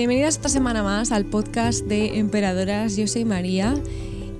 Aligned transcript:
Bienvenidas 0.00 0.36
esta 0.36 0.48
semana 0.48 0.82
más 0.82 1.12
al 1.12 1.26
podcast 1.26 1.84
de 1.84 2.18
Emperadoras. 2.18 2.96
Yo 2.96 3.06
soy 3.06 3.26
María 3.26 3.74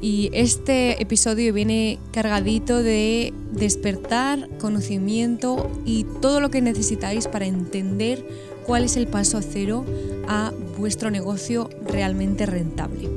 y 0.01 0.31
este 0.33 1.03
episodio 1.03 1.53
viene 1.53 1.99
cargadito 2.13 2.83
de 2.83 3.35
despertar, 3.53 4.49
conocimiento 4.57 5.71
y 5.85 6.05
todo 6.23 6.41
lo 6.41 6.51
que 6.51 6.63
necesitáis 6.63 7.29
para 7.29 7.45
entender 7.45 8.27
cuál 8.65 8.85
es 8.85 8.97
el 8.97 9.07
paso 9.07 9.43
cero 9.43 9.85
a 10.29 10.51
vuestro 10.79 11.11
negocio 11.11 11.69
realmente 11.85 12.47
rentable. 12.47 13.11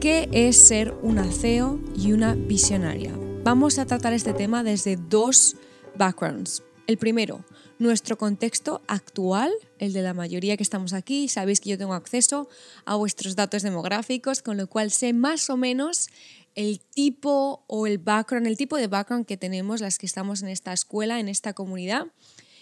¿Qué 0.00 0.30
es 0.32 0.56
ser 0.56 0.94
una 1.02 1.30
CEO 1.30 1.78
y 1.94 2.12
una 2.12 2.32
visionaria? 2.34 3.12
Vamos 3.44 3.78
a 3.78 3.84
tratar 3.84 4.14
este 4.14 4.32
tema 4.32 4.62
desde 4.62 4.96
dos 4.96 5.54
backgrounds. 5.98 6.62
El 6.86 6.96
primero, 6.96 7.44
nuestro 7.78 8.18
contexto 8.18 8.82
actual, 8.86 9.52
el 9.78 9.92
de 9.92 10.02
la 10.02 10.14
mayoría 10.14 10.56
que 10.56 10.62
estamos 10.62 10.92
aquí. 10.92 11.28
Sabéis 11.28 11.60
que 11.60 11.70
yo 11.70 11.78
tengo 11.78 11.94
acceso 11.94 12.48
a 12.84 12.96
vuestros 12.96 13.36
datos 13.36 13.62
demográficos, 13.62 14.42
con 14.42 14.56
lo 14.56 14.68
cual 14.68 14.90
sé 14.90 15.12
más 15.12 15.48
o 15.50 15.56
menos 15.56 16.08
el 16.54 16.80
tipo 16.80 17.64
o 17.68 17.86
el 17.86 17.98
background, 17.98 18.46
el 18.46 18.56
tipo 18.56 18.76
de 18.76 18.88
background 18.88 19.26
que 19.26 19.36
tenemos 19.36 19.80
las 19.80 19.98
que 19.98 20.06
estamos 20.06 20.42
en 20.42 20.48
esta 20.48 20.72
escuela, 20.72 21.20
en 21.20 21.28
esta 21.28 21.52
comunidad. 21.52 22.06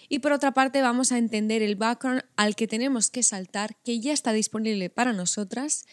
Y 0.09 0.19
por 0.19 0.31
otra 0.31 0.53
parte 0.53 0.81
vamos 0.81 1.11
a 1.11 1.17
entender 1.17 1.61
el 1.61 1.75
background 1.75 2.23
al 2.35 2.55
que 2.55 2.67
tenemos 2.67 3.09
que 3.09 3.23
saltar, 3.23 3.75
que 3.83 3.99
ya 3.99 4.13
está 4.13 4.33
disponible 4.33 4.89
para 4.89 5.13
nosotras, 5.13 5.85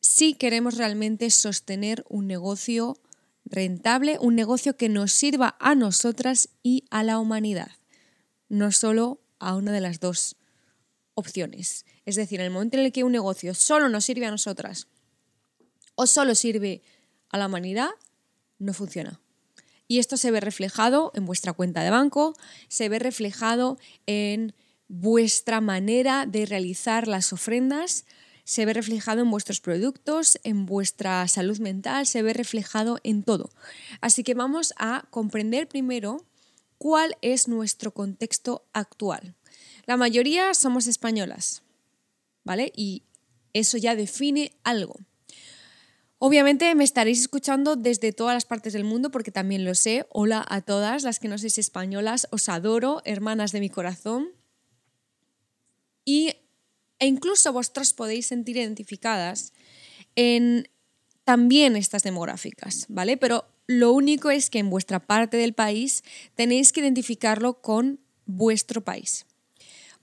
si 0.00 0.34
queremos 0.34 0.76
realmente 0.76 1.30
sostener 1.30 2.04
un 2.08 2.26
negocio 2.26 2.98
rentable, 3.44 4.18
un 4.20 4.34
negocio 4.34 4.76
que 4.76 4.88
nos 4.88 5.12
sirva 5.12 5.56
a 5.60 5.74
nosotras 5.74 6.50
y 6.62 6.84
a 6.90 7.02
la 7.02 7.18
humanidad, 7.18 7.72
no 8.54 8.70
solo 8.70 9.20
a 9.40 9.56
una 9.56 9.72
de 9.72 9.80
las 9.80 9.98
dos 9.98 10.36
opciones. 11.14 11.84
Es 12.06 12.14
decir, 12.14 12.38
en 12.38 12.46
el 12.46 12.52
momento 12.52 12.76
en 12.76 12.84
el 12.84 12.92
que 12.92 13.02
un 13.02 13.12
negocio 13.12 13.52
solo 13.52 13.88
nos 13.88 14.04
sirve 14.04 14.26
a 14.26 14.30
nosotras 14.30 14.86
o 15.96 16.06
solo 16.06 16.34
sirve 16.34 16.82
a 17.30 17.38
la 17.38 17.46
humanidad, 17.46 17.90
no 18.58 18.72
funciona. 18.72 19.20
Y 19.88 19.98
esto 19.98 20.16
se 20.16 20.30
ve 20.30 20.40
reflejado 20.40 21.10
en 21.14 21.26
vuestra 21.26 21.52
cuenta 21.52 21.82
de 21.82 21.90
banco, 21.90 22.34
se 22.68 22.88
ve 22.88 23.00
reflejado 23.00 23.76
en 24.06 24.54
vuestra 24.86 25.60
manera 25.60 26.24
de 26.24 26.46
realizar 26.46 27.08
las 27.08 27.32
ofrendas, 27.32 28.04
se 28.44 28.66
ve 28.66 28.72
reflejado 28.72 29.20
en 29.20 29.30
vuestros 29.30 29.60
productos, 29.60 30.38
en 30.44 30.64
vuestra 30.64 31.26
salud 31.26 31.58
mental, 31.58 32.06
se 32.06 32.22
ve 32.22 32.32
reflejado 32.32 33.00
en 33.02 33.24
todo. 33.24 33.50
Así 34.00 34.22
que 34.22 34.34
vamos 34.34 34.74
a 34.78 35.06
comprender 35.10 35.66
primero 35.66 36.24
cuál 36.78 37.16
es 37.22 37.48
nuestro 37.48 37.92
contexto 37.92 38.66
actual. 38.72 39.34
La 39.86 39.96
mayoría 39.96 40.54
somos 40.54 40.86
españolas, 40.86 41.62
¿vale? 42.44 42.72
Y 42.74 43.02
eso 43.52 43.76
ya 43.76 43.96
define 43.96 44.52
algo. 44.64 44.96
Obviamente 46.18 46.74
me 46.74 46.84
estaréis 46.84 47.20
escuchando 47.20 47.76
desde 47.76 48.12
todas 48.12 48.34
las 48.34 48.46
partes 48.46 48.72
del 48.72 48.84
mundo 48.84 49.10
porque 49.10 49.30
también 49.30 49.64
lo 49.64 49.74
sé. 49.74 50.06
Hola 50.10 50.44
a 50.48 50.62
todas 50.62 51.02
las 51.02 51.18
que 51.18 51.28
no 51.28 51.36
sois 51.36 51.58
españolas, 51.58 52.28
os 52.30 52.48
adoro, 52.48 53.02
hermanas 53.04 53.52
de 53.52 53.60
mi 53.60 53.68
corazón. 53.68 54.28
Y 56.04 56.36
e 56.98 57.06
incluso 57.06 57.52
vosotros 57.52 57.92
podéis 57.92 58.26
sentir 58.26 58.56
identificadas 58.56 59.52
en 60.16 60.68
también 61.24 61.76
estas 61.76 62.02
demográficas, 62.02 62.86
¿vale? 62.88 63.16
Pero 63.16 63.46
lo 63.66 63.92
único 63.92 64.30
es 64.30 64.50
que 64.50 64.58
en 64.58 64.70
vuestra 64.70 65.00
parte 65.00 65.36
del 65.36 65.54
país 65.54 66.04
tenéis 66.34 66.72
que 66.72 66.80
identificarlo 66.80 67.60
con 67.60 68.00
vuestro 68.26 68.82
país. 68.82 69.26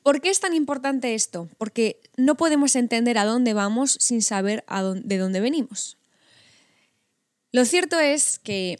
¿Por 0.04 0.20
qué 0.22 0.30
es 0.30 0.40
tan 0.40 0.56
importante 0.56 1.14
esto? 1.14 1.48
Porque 1.58 2.02
no 2.18 2.36
podemos 2.36 2.76
entender 2.76 3.18
a 3.18 3.26
dónde 3.26 3.54
vamos 3.54 3.98
sin 4.00 4.24
saber 4.24 4.66
de 5.04 5.18
dónde 5.18 5.40
venimos. 5.40 5.98
Lo 7.52 7.66
cierto 7.66 8.00
es 8.00 8.40
que 8.40 8.80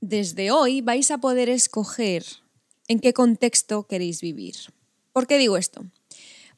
desde 0.00 0.50
hoy 0.50 0.80
vais 0.80 1.10
a 1.10 1.18
poder 1.18 1.48
escoger 1.48 2.24
en 2.88 2.98
qué 2.98 3.12
contexto 3.12 3.86
queréis 3.86 4.20
vivir. 4.20 4.56
¿Por 5.12 5.26
qué 5.26 5.38
digo 5.38 5.56
esto? 5.56 5.84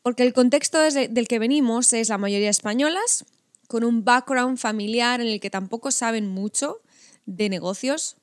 Porque 0.02 0.22
el 0.22 0.32
contexto 0.32 0.80
del 0.80 1.28
que 1.28 1.38
venimos 1.38 1.92
es 1.92 2.08
la 2.08 2.18
mayoría 2.18 2.50
españolas, 2.50 3.24
con 3.72 3.84
un 3.84 4.04
background 4.04 4.58
familiar 4.58 5.22
en 5.22 5.28
el 5.28 5.40
que 5.40 5.48
tampoco 5.48 5.90
saben 5.90 6.28
mucho 6.28 6.82
de 7.24 7.48
negocios. 7.48 8.18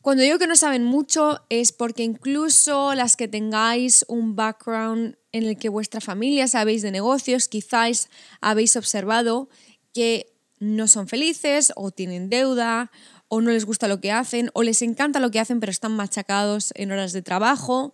Cuando 0.00 0.22
digo 0.22 0.38
que 0.38 0.46
no 0.46 0.54
saben 0.54 0.84
mucho 0.84 1.44
es 1.48 1.72
porque 1.72 2.04
incluso 2.04 2.94
las 2.94 3.16
que 3.16 3.26
tengáis 3.26 4.04
un 4.06 4.36
background 4.36 5.16
en 5.32 5.42
el 5.42 5.58
que 5.58 5.68
vuestra 5.70 6.00
familia 6.00 6.46
sabéis 6.46 6.82
de 6.82 6.92
negocios, 6.92 7.48
quizás 7.48 8.08
habéis 8.40 8.76
observado 8.76 9.48
que 9.92 10.32
no 10.60 10.86
son 10.86 11.08
felices 11.08 11.72
o 11.74 11.90
tienen 11.90 12.30
deuda 12.30 12.92
o 13.26 13.40
no 13.40 13.50
les 13.50 13.64
gusta 13.64 13.88
lo 13.88 14.00
que 14.00 14.12
hacen, 14.12 14.50
o 14.52 14.62
les 14.62 14.82
encanta 14.82 15.18
lo 15.18 15.32
que 15.32 15.40
hacen 15.40 15.58
pero 15.58 15.72
están 15.72 15.96
machacados 15.96 16.72
en 16.76 16.92
horas 16.92 17.12
de 17.12 17.22
trabajo. 17.22 17.92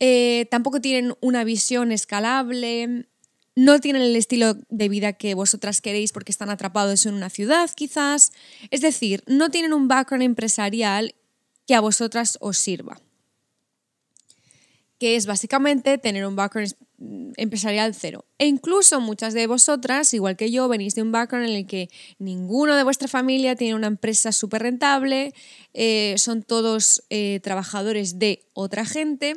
Eh, 0.00 0.46
tampoco 0.50 0.80
tienen 0.80 1.14
una 1.20 1.44
visión 1.44 1.92
escalable, 1.92 3.06
no 3.54 3.80
tienen 3.80 4.02
el 4.02 4.14
estilo 4.14 4.54
de 4.68 4.88
vida 4.90 5.14
que 5.14 5.34
vosotras 5.34 5.80
queréis 5.80 6.12
porque 6.12 6.30
están 6.30 6.50
atrapados 6.50 7.06
en 7.06 7.14
una 7.14 7.30
ciudad 7.30 7.70
quizás. 7.74 8.32
Es 8.70 8.82
decir, 8.82 9.24
no 9.26 9.50
tienen 9.50 9.72
un 9.72 9.88
background 9.88 10.22
empresarial 10.22 11.14
que 11.66 11.74
a 11.74 11.80
vosotras 11.80 12.36
os 12.40 12.58
sirva. 12.58 13.00
Que 14.98 15.16
es 15.16 15.26
básicamente 15.26 15.98
tener 15.98 16.26
un 16.26 16.36
background 16.36 16.74
empresarial 17.36 17.94
cero. 17.94 18.24
E 18.38 18.46
incluso 18.46 19.00
muchas 19.00 19.34
de 19.34 19.46
vosotras, 19.46 20.12
igual 20.14 20.36
que 20.36 20.50
yo, 20.50 20.68
venís 20.68 20.94
de 20.94 21.02
un 21.02 21.12
background 21.12 21.48
en 21.48 21.56
el 21.56 21.66
que 21.66 21.88
ninguno 22.18 22.76
de 22.76 22.82
vuestra 22.82 23.08
familia 23.08 23.56
tiene 23.56 23.74
una 23.74 23.88
empresa 23.88 24.32
súper 24.32 24.62
rentable, 24.62 25.34
eh, 25.74 26.14
son 26.18 26.42
todos 26.42 27.04
eh, 27.10 27.40
trabajadores 27.42 28.18
de 28.18 28.48
otra 28.54 28.84
gente. 28.84 29.34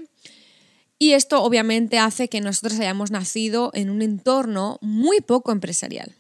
Y 1.02 1.14
esto 1.14 1.42
obviamente 1.44 1.98
hace 1.98 2.28
que 2.28 2.42
nosotros 2.42 2.78
hayamos 2.78 3.10
nacido 3.10 3.72
en 3.74 3.90
un 3.90 4.02
entorno 4.02 4.78
muy 4.82 5.22
poco 5.22 5.54
empresarial. 5.54 6.14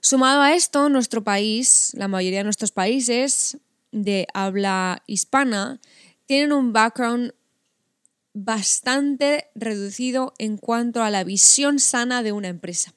Sumado 0.00 0.40
a 0.40 0.54
esto, 0.54 0.88
nuestro 0.88 1.24
país, 1.24 1.90
la 1.94 2.06
mayoría 2.06 2.38
de 2.38 2.44
nuestros 2.44 2.70
países 2.70 3.58
de 3.90 4.28
habla 4.32 5.02
hispana, 5.08 5.80
tienen 6.26 6.52
un 6.52 6.72
background 6.72 7.34
bastante 8.34 9.46
reducido 9.56 10.32
en 10.38 10.58
cuanto 10.58 11.02
a 11.02 11.10
la 11.10 11.24
visión 11.24 11.80
sana 11.80 12.22
de 12.22 12.30
una 12.30 12.48
empresa. 12.48 12.94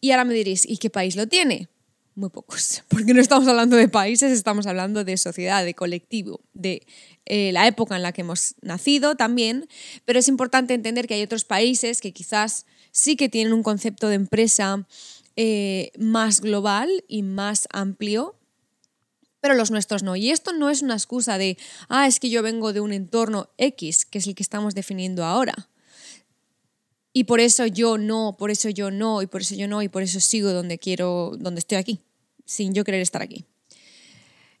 Y 0.00 0.10
ahora 0.10 0.24
me 0.24 0.34
diréis, 0.34 0.68
¿y 0.68 0.78
qué 0.78 0.90
país 0.90 1.14
lo 1.14 1.28
tiene? 1.28 1.68
Muy 2.14 2.28
pocos, 2.28 2.82
porque 2.88 3.14
no 3.14 3.20
estamos 3.20 3.48
hablando 3.48 3.76
de 3.76 3.88
países, 3.88 4.32
estamos 4.32 4.66
hablando 4.66 5.04
de 5.04 5.16
sociedad, 5.16 5.64
de 5.64 5.74
colectivo, 5.74 6.40
de 6.52 6.86
eh, 7.24 7.52
la 7.52 7.66
época 7.66 7.96
en 7.96 8.02
la 8.02 8.12
que 8.12 8.20
hemos 8.20 8.54
nacido 8.60 9.14
también, 9.16 9.66
pero 10.04 10.18
es 10.18 10.28
importante 10.28 10.74
entender 10.74 11.06
que 11.06 11.14
hay 11.14 11.22
otros 11.22 11.44
países 11.44 12.00
que 12.00 12.12
quizás 12.12 12.66
sí 12.90 13.16
que 13.16 13.28
tienen 13.28 13.52
un 13.52 13.62
concepto 13.62 14.08
de 14.08 14.16
empresa 14.16 14.86
eh, 15.36 15.92
más 15.98 16.42
global 16.42 17.04
y 17.08 17.22
más 17.22 17.66
amplio 17.72 18.36
pero 19.42 19.54
los 19.54 19.72
nuestros 19.72 20.04
no. 20.04 20.14
Y 20.14 20.30
esto 20.30 20.52
no 20.52 20.70
es 20.70 20.82
una 20.82 20.94
excusa 20.94 21.36
de, 21.36 21.58
ah, 21.88 22.06
es 22.06 22.20
que 22.20 22.30
yo 22.30 22.42
vengo 22.42 22.72
de 22.72 22.80
un 22.80 22.92
entorno 22.92 23.50
X, 23.58 24.06
que 24.06 24.18
es 24.18 24.26
el 24.28 24.36
que 24.36 24.42
estamos 24.42 24.74
definiendo 24.74 25.24
ahora. 25.24 25.68
Y 27.12 27.24
por 27.24 27.40
eso 27.40 27.66
yo 27.66 27.98
no, 27.98 28.36
por 28.38 28.50
eso 28.50 28.70
yo 28.70 28.90
no, 28.90 29.22
y 29.22 29.26
por 29.26 29.42
eso 29.42 29.54
yo 29.54 29.68
no, 29.68 29.82
y 29.82 29.88
por 29.88 30.02
eso 30.02 30.18
sigo 30.20 30.52
donde 30.52 30.78
quiero, 30.78 31.32
donde 31.38 31.58
estoy 31.58 31.78
aquí, 31.78 32.00
sin 32.46 32.72
yo 32.72 32.84
querer 32.84 33.00
estar 33.00 33.22
aquí. 33.22 33.44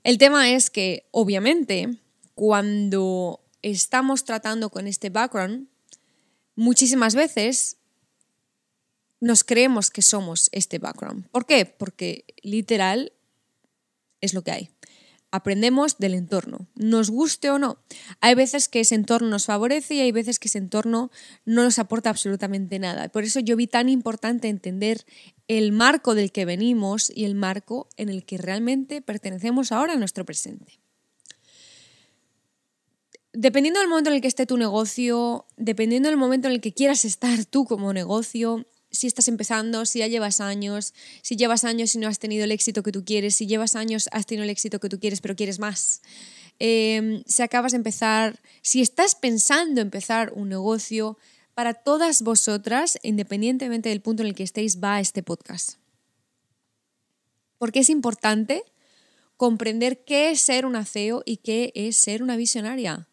El 0.04 0.18
tema 0.18 0.50
es 0.50 0.68
que, 0.68 1.06
obviamente, 1.12 1.96
cuando 2.34 3.40
estamos 3.62 4.24
tratando 4.24 4.68
con 4.68 4.86
este 4.86 5.10
background, 5.10 5.68
muchísimas 6.56 7.14
veces 7.14 7.76
nos 9.20 9.44
creemos 9.44 9.90
que 9.90 10.02
somos 10.02 10.48
este 10.52 10.78
background. 10.78 11.28
¿Por 11.28 11.46
qué? 11.46 11.64
Porque 11.64 12.24
literal 12.42 13.12
es 14.20 14.34
lo 14.34 14.42
que 14.42 14.50
hay. 14.50 14.70
Aprendemos 15.34 15.96
del 15.96 16.12
entorno, 16.12 16.68
nos 16.74 17.08
guste 17.08 17.48
o 17.48 17.58
no. 17.58 17.78
Hay 18.20 18.34
veces 18.34 18.68
que 18.68 18.80
ese 18.80 18.94
entorno 18.94 19.28
nos 19.28 19.46
favorece 19.46 19.94
y 19.94 20.00
hay 20.00 20.12
veces 20.12 20.38
que 20.38 20.48
ese 20.48 20.58
entorno 20.58 21.10
no 21.46 21.64
nos 21.64 21.78
aporta 21.78 22.10
absolutamente 22.10 22.78
nada. 22.78 23.08
Por 23.08 23.24
eso 23.24 23.40
yo 23.40 23.56
vi 23.56 23.66
tan 23.66 23.88
importante 23.88 24.48
entender 24.48 25.06
el 25.48 25.72
marco 25.72 26.14
del 26.14 26.32
que 26.32 26.44
venimos 26.44 27.10
y 27.14 27.24
el 27.24 27.34
marco 27.34 27.88
en 27.96 28.10
el 28.10 28.26
que 28.26 28.36
realmente 28.36 29.00
pertenecemos 29.00 29.72
ahora 29.72 29.94
a 29.94 29.96
nuestro 29.96 30.26
presente. 30.26 30.80
Dependiendo 33.32 33.80
del 33.80 33.88
momento 33.88 34.10
en 34.10 34.16
el 34.16 34.20
que 34.20 34.28
esté 34.28 34.44
tu 34.44 34.58
negocio, 34.58 35.46
dependiendo 35.56 36.10
del 36.10 36.18
momento 36.18 36.48
en 36.48 36.54
el 36.54 36.60
que 36.60 36.74
quieras 36.74 37.06
estar 37.06 37.46
tú 37.46 37.64
como 37.64 37.94
negocio, 37.94 38.66
si 38.92 39.06
estás 39.06 39.26
empezando, 39.28 39.86
si 39.86 40.00
ya 40.00 40.06
llevas 40.06 40.40
años, 40.40 40.94
si 41.22 41.36
llevas 41.36 41.64
años 41.64 41.94
y 41.94 41.98
no 41.98 42.08
has 42.08 42.18
tenido 42.18 42.44
el 42.44 42.52
éxito 42.52 42.82
que 42.82 42.92
tú 42.92 43.04
quieres, 43.04 43.34
si 43.34 43.46
llevas 43.46 43.74
años 43.74 44.08
has 44.12 44.26
tenido 44.26 44.44
el 44.44 44.50
éxito 44.50 44.78
que 44.78 44.88
tú 44.88 45.00
quieres 45.00 45.20
pero 45.20 45.34
quieres 45.34 45.58
más. 45.58 46.02
em, 46.58 47.24
si 47.26 47.42
acabas 47.42 47.72
de 47.72 47.76
empezar, 47.76 48.40
si 48.60 48.82
estás 48.82 49.14
pensando 49.14 49.80
empezar 49.80 50.32
un 50.34 50.48
negocio, 50.48 51.18
para 51.54 51.74
todas 51.74 52.22
vosotras, 52.22 52.98
independientemente 53.02 53.88
del 53.88 54.00
punto 54.00 54.22
en 54.22 54.28
el 54.28 54.34
que 54.34 54.42
estéis, 54.42 54.82
va 54.82 55.00
este 55.00 55.22
podcast. 55.22 55.76
Porque 57.58 57.80
es 57.80 57.90
importante 57.90 58.64
comprender 59.36 60.04
qué 60.04 60.30
es 60.30 60.40
ser 60.40 60.64
un 60.66 60.82
CEO 60.84 61.22
y 61.26 61.38
qué 61.38 61.72
es 61.74 61.96
ser 61.96 62.22
una 62.22 62.36
visionaria. 62.36 63.08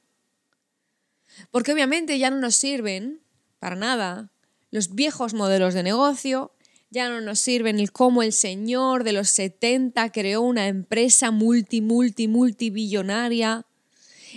Porque 1.52 1.74
obviamente 1.74 2.18
ya 2.18 2.30
no 2.30 2.38
nos 2.38 2.56
sirven 2.56 3.22
para 3.60 3.76
nada 3.76 4.32
los 4.72 4.96
viejos 4.96 5.34
modelos 5.34 5.74
de 5.74 5.84
negocio, 5.84 6.52
ya 6.92 7.08
no 7.08 7.22
nos 7.22 7.40
sirven 7.40 7.80
el 7.80 7.92
cómo 7.92 8.24
el 8.24 8.34
señor 8.34 9.04
de 9.04 9.14
los 9.14 9.30
70 9.30 10.12
creó 10.12 10.42
una 10.42 10.68
empresa 10.68 11.32
multi, 11.32 11.82
multi, 11.82 12.28
multibillonaria. 12.28 13.66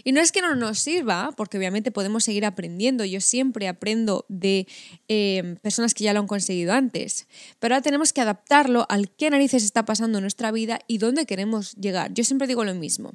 Y 0.04 0.12
no 0.12 0.20
es 0.20 0.32
que 0.32 0.40
no 0.40 0.54
nos 0.54 0.78
sirva, 0.78 1.32
porque 1.36 1.58
obviamente 1.58 1.90
podemos 1.90 2.24
seguir 2.24 2.44
aprendiendo. 2.44 3.04
Yo 3.04 3.20
siempre 3.20 3.68
aprendo 3.68 4.24
de 4.28 4.66
eh, 5.08 5.56
personas 5.62 5.94
que 5.94 6.04
ya 6.04 6.12
lo 6.12 6.20
han 6.20 6.26
conseguido 6.26 6.72
antes. 6.72 7.26
Pero 7.58 7.74
ahora 7.74 7.82
tenemos 7.82 8.12
que 8.12 8.20
adaptarlo 8.20 8.86
al 8.88 9.10
qué 9.10 9.30
narices 9.30 9.64
está 9.64 9.84
pasando 9.84 10.18
en 10.18 10.22
nuestra 10.22 10.50
vida 10.50 10.80
y 10.86 10.98
dónde 10.98 11.26
queremos 11.26 11.74
llegar. 11.74 12.12
Yo 12.14 12.24
siempre 12.24 12.48
digo 12.48 12.64
lo 12.64 12.74
mismo. 12.74 13.12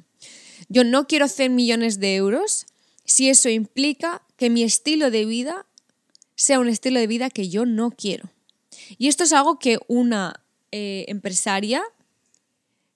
Yo 0.68 0.84
no 0.84 1.06
quiero 1.06 1.24
hacer 1.24 1.50
millones 1.50 2.00
de 2.00 2.16
euros 2.16 2.66
si 3.04 3.28
eso 3.28 3.48
implica 3.48 4.22
que 4.36 4.50
mi 4.50 4.62
estilo 4.62 5.10
de 5.10 5.24
vida 5.24 5.66
sea 6.38 6.60
un 6.60 6.68
estilo 6.68 7.00
de 7.00 7.08
vida 7.08 7.30
que 7.30 7.48
yo 7.48 7.66
no 7.66 7.90
quiero. 7.90 8.30
Y 8.96 9.08
esto 9.08 9.24
es 9.24 9.32
algo 9.32 9.58
que 9.58 9.78
una 9.88 10.40
eh, 10.70 11.04
empresaria, 11.08 11.82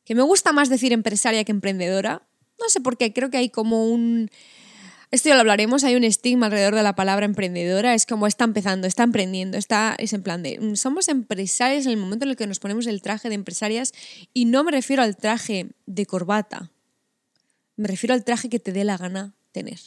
que 0.05 0.15
me 0.15 0.23
gusta 0.23 0.53
más 0.53 0.69
decir 0.69 0.93
empresaria 0.93 1.43
que 1.43 1.51
emprendedora, 1.51 2.23
no 2.61 2.69
sé 2.69 2.81
por 2.81 2.97
qué, 2.97 3.13
creo 3.13 3.31
que 3.31 3.39
hay 3.39 3.51
como 3.51 3.89
un... 3.89 4.31
Esto 5.11 5.29
ya 5.29 5.35
lo 5.35 5.41
hablaremos, 5.41 5.83
hay 5.85 5.97
un 5.97 6.05
estigma 6.05 6.47
alrededor 6.47 6.75
de 6.75 6.85
la 6.85 6.95
palabra 6.95 7.27
emprendedora, 7.27 7.95
es 7.95 8.07
como 8.07 8.27
está 8.27 8.45
empezando, 8.45 8.87
está 8.87 9.03
emprendiendo, 9.03 9.59
está, 9.59 9.95
es 9.99 10.13
en 10.13 10.23
plan 10.23 10.43
de, 10.43 10.59
mm, 10.59 10.77
somos 10.77 11.09
empresarias 11.09 11.85
en 11.85 11.91
el 11.91 11.99
momento 11.99 12.25
en 12.25 12.31
el 12.31 12.37
que 12.37 12.47
nos 12.47 12.61
ponemos 12.61 12.87
el 12.87 13.03
traje 13.03 13.29
de 13.29 13.35
empresarias 13.35 13.93
y 14.33 14.45
no 14.47 14.63
me 14.63 14.71
refiero 14.71 15.03
al 15.03 15.17
traje 15.17 15.67
de 15.87 16.07
corbata, 16.07 16.71
me 17.77 17.89
refiero 17.89 18.15
al 18.15 18.25
traje 18.25 18.49
que 18.49 18.61
te 18.61 18.73
dé 18.73 18.85
la 18.85 18.97
gana 18.97 19.35
tener. 19.51 19.81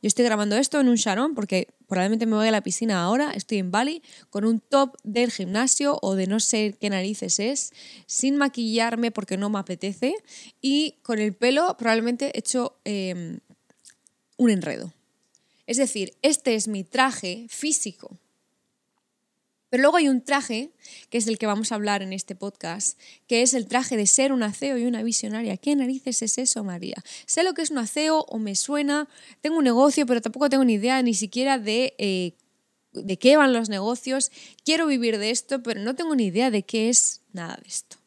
Yo 0.00 0.06
estoy 0.06 0.26
grabando 0.26 0.56
esto 0.56 0.78
en 0.78 0.88
un 0.88 0.94
Sharon 0.94 1.34
porque 1.34 1.68
probablemente 1.88 2.26
me 2.26 2.36
voy 2.36 2.46
a 2.46 2.52
la 2.52 2.62
piscina 2.62 3.02
ahora, 3.02 3.32
estoy 3.32 3.58
en 3.58 3.70
Bali 3.70 4.02
con 4.30 4.44
un 4.44 4.60
top 4.60 4.96
del 5.02 5.32
gimnasio 5.32 5.98
o 6.02 6.14
de 6.14 6.26
no 6.26 6.38
sé 6.38 6.76
qué 6.78 6.90
narices 6.90 7.40
es, 7.40 7.72
sin 8.06 8.36
maquillarme 8.36 9.10
porque 9.10 9.36
no 9.36 9.50
me 9.50 9.58
apetece 9.58 10.14
y 10.60 10.96
con 11.02 11.18
el 11.18 11.34
pelo 11.34 11.76
probablemente 11.78 12.38
hecho 12.38 12.78
em, 12.84 13.40
un 14.36 14.50
enredo. 14.50 14.92
Es 15.66 15.78
decir, 15.78 16.16
este 16.22 16.54
es 16.54 16.68
mi 16.68 16.84
traje 16.84 17.46
físico 17.48 18.18
pero 19.70 19.82
luego 19.82 19.98
hay 19.98 20.08
un 20.08 20.22
traje, 20.22 20.70
que 21.10 21.18
es 21.18 21.26
del 21.26 21.38
que 21.38 21.46
vamos 21.46 21.72
a 21.72 21.74
hablar 21.74 22.02
en 22.02 22.12
este 22.12 22.34
podcast, 22.34 22.98
que 23.26 23.42
es 23.42 23.54
el 23.54 23.66
traje 23.66 23.96
de 23.96 24.06
ser 24.06 24.32
un 24.32 24.42
aceo 24.42 24.78
y 24.78 24.84
una 24.84 25.02
visionaria. 25.02 25.56
¿Qué 25.56 25.76
narices 25.76 26.22
es 26.22 26.38
eso, 26.38 26.64
María? 26.64 26.96
Sé 27.26 27.42
lo 27.42 27.54
que 27.54 27.62
es 27.62 27.70
un 27.70 27.78
aceo 27.78 28.20
o 28.20 28.38
me 28.38 28.54
suena, 28.54 29.08
tengo 29.40 29.58
un 29.58 29.64
negocio, 29.64 30.06
pero 30.06 30.20
tampoco 30.20 30.48
tengo 30.48 30.64
ni 30.64 30.74
idea 30.74 31.02
ni 31.02 31.14
siquiera 31.14 31.58
de, 31.58 31.94
eh, 31.98 32.32
de 32.92 33.18
qué 33.18 33.36
van 33.36 33.52
los 33.52 33.68
negocios. 33.68 34.30
Quiero 34.64 34.86
vivir 34.86 35.18
de 35.18 35.30
esto, 35.30 35.62
pero 35.62 35.80
no 35.80 35.94
tengo 35.94 36.14
ni 36.14 36.26
idea 36.26 36.50
de 36.50 36.62
qué 36.62 36.88
es 36.88 37.20
nada 37.32 37.58
de 37.62 37.68
esto. 37.68 37.98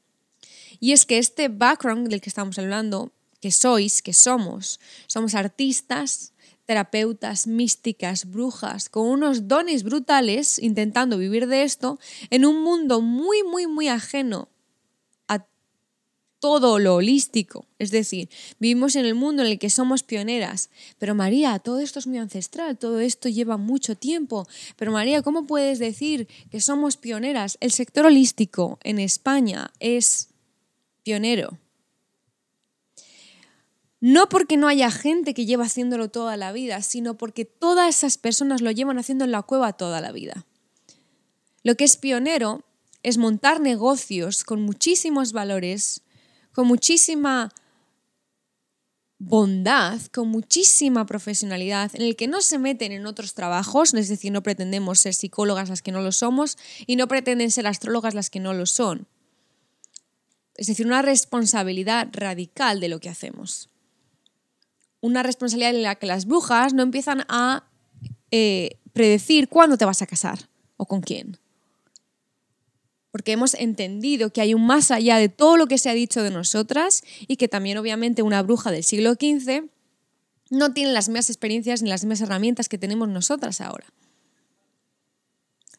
Y 0.79 0.93
es 0.93 1.05
que 1.05 1.19
este 1.19 1.47
background 1.47 2.09
del 2.09 2.21
que 2.21 2.29
estamos 2.29 2.57
hablando, 2.57 3.11
que 3.39 3.51
sois, 3.51 4.01
que 4.01 4.13
somos, 4.13 4.79
somos 5.05 5.35
artistas, 5.35 6.33
terapeutas, 6.71 7.47
místicas, 7.47 8.31
brujas, 8.31 8.87
con 8.87 9.05
unos 9.05 9.49
dones 9.49 9.83
brutales 9.83 10.57
intentando 10.57 11.17
vivir 11.17 11.47
de 11.47 11.63
esto 11.63 11.99
en 12.29 12.45
un 12.45 12.63
mundo 12.63 13.01
muy, 13.01 13.43
muy, 13.43 13.67
muy 13.67 13.89
ajeno 13.89 14.47
a 15.27 15.45
todo 16.39 16.79
lo 16.79 16.95
holístico. 16.95 17.65
Es 17.77 17.91
decir, 17.91 18.29
vivimos 18.57 18.95
en 18.95 19.03
el 19.03 19.15
mundo 19.15 19.43
en 19.43 19.49
el 19.49 19.59
que 19.59 19.69
somos 19.69 20.03
pioneras. 20.03 20.69
Pero 20.97 21.13
María, 21.13 21.59
todo 21.59 21.81
esto 21.81 21.99
es 21.99 22.07
muy 22.07 22.19
ancestral, 22.19 22.77
todo 22.77 23.01
esto 23.01 23.27
lleva 23.27 23.57
mucho 23.57 23.97
tiempo. 23.97 24.47
Pero 24.77 24.93
María, 24.93 25.21
¿cómo 25.23 25.45
puedes 25.45 25.77
decir 25.77 26.29
que 26.51 26.61
somos 26.61 26.95
pioneras? 26.95 27.57
El 27.59 27.73
sector 27.73 28.05
holístico 28.05 28.79
en 28.85 28.99
España 28.99 29.73
es 29.81 30.29
pionero. 31.03 31.57
No 34.01 34.29
porque 34.29 34.57
no 34.57 34.67
haya 34.67 34.89
gente 34.89 35.35
que 35.35 35.45
lleva 35.45 35.65
haciéndolo 35.65 36.09
toda 36.09 36.35
la 36.35 36.51
vida, 36.51 36.81
sino 36.81 37.17
porque 37.17 37.45
todas 37.45 37.95
esas 37.95 38.17
personas 38.17 38.61
lo 38.61 38.71
llevan 38.71 38.97
haciendo 38.97 39.25
en 39.25 39.31
la 39.31 39.43
cueva 39.43 39.73
toda 39.73 40.01
la 40.01 40.11
vida. 40.11 40.47
Lo 41.63 41.75
que 41.75 41.83
es 41.83 41.97
pionero 41.97 42.63
es 43.03 43.19
montar 43.19 43.59
negocios 43.59 44.43
con 44.43 44.63
muchísimos 44.63 45.33
valores, 45.33 46.01
con 46.51 46.65
muchísima 46.65 47.53
bondad, 49.19 50.01
con 50.07 50.29
muchísima 50.29 51.05
profesionalidad, 51.05 51.91
en 51.93 52.01
el 52.01 52.15
que 52.15 52.27
no 52.27 52.41
se 52.41 52.57
meten 52.57 52.91
en 52.91 53.05
otros 53.05 53.35
trabajos, 53.35 53.93
es 53.93 54.09
decir, 54.09 54.31
no 54.31 54.41
pretendemos 54.41 54.99
ser 54.99 55.13
psicólogas 55.13 55.69
las 55.69 55.83
que 55.83 55.91
no 55.91 56.01
lo 56.01 56.11
somos 56.11 56.57
y 56.87 56.95
no 56.95 57.07
pretenden 57.07 57.51
ser 57.51 57.67
astrólogas 57.67 58.15
las 58.15 58.31
que 58.31 58.39
no 58.39 58.55
lo 58.55 58.65
son. 58.65 59.07
Es 60.55 60.65
decir, 60.65 60.87
una 60.87 61.03
responsabilidad 61.03 62.09
radical 62.11 62.79
de 62.79 62.89
lo 62.89 62.99
que 62.99 63.09
hacemos 63.09 63.70
una 65.01 65.23
responsabilidad 65.23 65.75
en 65.75 65.83
la 65.83 65.95
que 65.95 66.07
las 66.07 66.25
brujas 66.25 66.73
no 66.73 66.83
empiezan 66.83 67.25
a 67.27 67.65
eh, 68.31 68.77
predecir 68.93 69.49
cuándo 69.49 69.77
te 69.77 69.85
vas 69.85 70.01
a 70.01 70.07
casar 70.07 70.49
o 70.77 70.85
con 70.85 71.01
quién. 71.01 71.37
Porque 73.11 73.33
hemos 73.33 73.55
entendido 73.55 74.31
que 74.31 74.39
hay 74.39 74.53
un 74.53 74.65
más 74.65 74.89
allá 74.89 75.17
de 75.17 75.27
todo 75.27 75.57
lo 75.57 75.67
que 75.67 75.77
se 75.77 75.89
ha 75.89 75.93
dicho 75.93 76.23
de 76.23 76.31
nosotras 76.31 77.03
y 77.27 77.35
que 77.35 77.49
también 77.49 77.77
obviamente 77.77 78.21
una 78.23 78.41
bruja 78.41 78.71
del 78.71 78.83
siglo 78.83 79.13
XV 79.13 79.65
no 80.49 80.73
tiene 80.73 80.93
las 80.93 81.09
mismas 81.09 81.29
experiencias 81.29 81.81
ni 81.81 81.89
las 81.89 82.03
mismas 82.03 82.21
herramientas 82.21 82.69
que 82.69 82.77
tenemos 82.77 83.09
nosotras 83.09 83.59
ahora. 83.59 83.87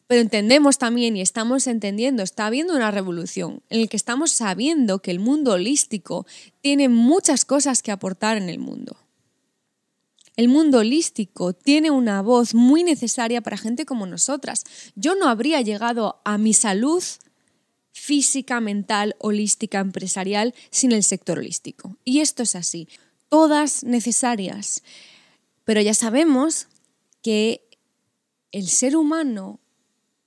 Pero 0.07 0.21
entendemos 0.21 0.77
también 0.77 1.15
y 1.15 1.21
estamos 1.21 1.65
entendiendo, 1.65 2.23
está 2.23 2.45
habiendo 2.45 2.75
una 2.75 2.91
revolución 2.91 3.63
en 3.69 3.81
la 3.81 3.87
que 3.87 3.97
estamos 3.97 4.31
sabiendo 4.31 4.99
que 4.99 5.11
el 5.11 5.19
mundo 5.19 5.53
holístico 5.53 6.27
tiene 6.61 6.89
muchas 6.89 7.45
cosas 7.45 7.81
que 7.81 7.91
aportar 7.91 8.37
en 8.37 8.49
el 8.49 8.59
mundo. 8.59 8.97
El 10.35 10.47
mundo 10.47 10.79
holístico 10.79 11.53
tiene 11.53 11.91
una 11.91 12.21
voz 12.21 12.55
muy 12.55 12.83
necesaria 12.83 13.41
para 13.41 13.57
gente 13.57 13.85
como 13.85 14.07
nosotras. 14.07 14.63
Yo 14.95 15.13
no 15.15 15.27
habría 15.27 15.61
llegado 15.61 16.21
a 16.25 16.37
mi 16.39 16.53
salud 16.53 17.03
física, 17.91 18.59
mental, 18.59 19.15
holística, 19.19 19.79
empresarial 19.79 20.55
sin 20.71 20.91
el 20.91 21.03
sector 21.03 21.37
holístico. 21.37 21.97
Y 22.03 22.21
esto 22.21 22.41
es 22.41 22.55
así, 22.55 22.87
todas 23.29 23.83
necesarias. 23.83 24.81
Pero 25.63 25.81
ya 25.81 25.93
sabemos 25.93 26.67
que 27.21 27.69
el 28.51 28.67
ser 28.67 28.97
humano, 28.97 29.59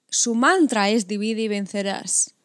su 0.09 0.37
mantra 0.37 0.89
es 0.89 1.09
divide 1.09 1.43
y 1.43 1.49
vencerás. 1.49 2.36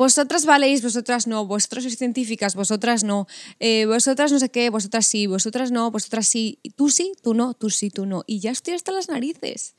Vosotras 0.00 0.46
valéis, 0.46 0.80
vosotras 0.80 1.26
no, 1.26 1.44
vosotras 1.44 1.84
sois 1.84 1.98
científicas, 1.98 2.54
vosotras 2.54 3.04
no, 3.04 3.26
eh, 3.58 3.84
vosotras 3.84 4.32
no 4.32 4.38
sé 4.38 4.48
qué, 4.48 4.70
vosotras 4.70 5.06
sí, 5.06 5.26
vosotras 5.26 5.72
no, 5.72 5.90
vosotras 5.90 6.26
sí, 6.26 6.58
tú 6.74 6.88
sí, 6.88 7.12
tú 7.22 7.34
no, 7.34 7.52
tú 7.52 7.68
sí, 7.68 7.90
tú 7.90 8.06
no. 8.06 8.24
Y 8.26 8.40
ya 8.40 8.50
estoy 8.50 8.72
hasta 8.72 8.92
las 8.92 9.10
narices. 9.10 9.74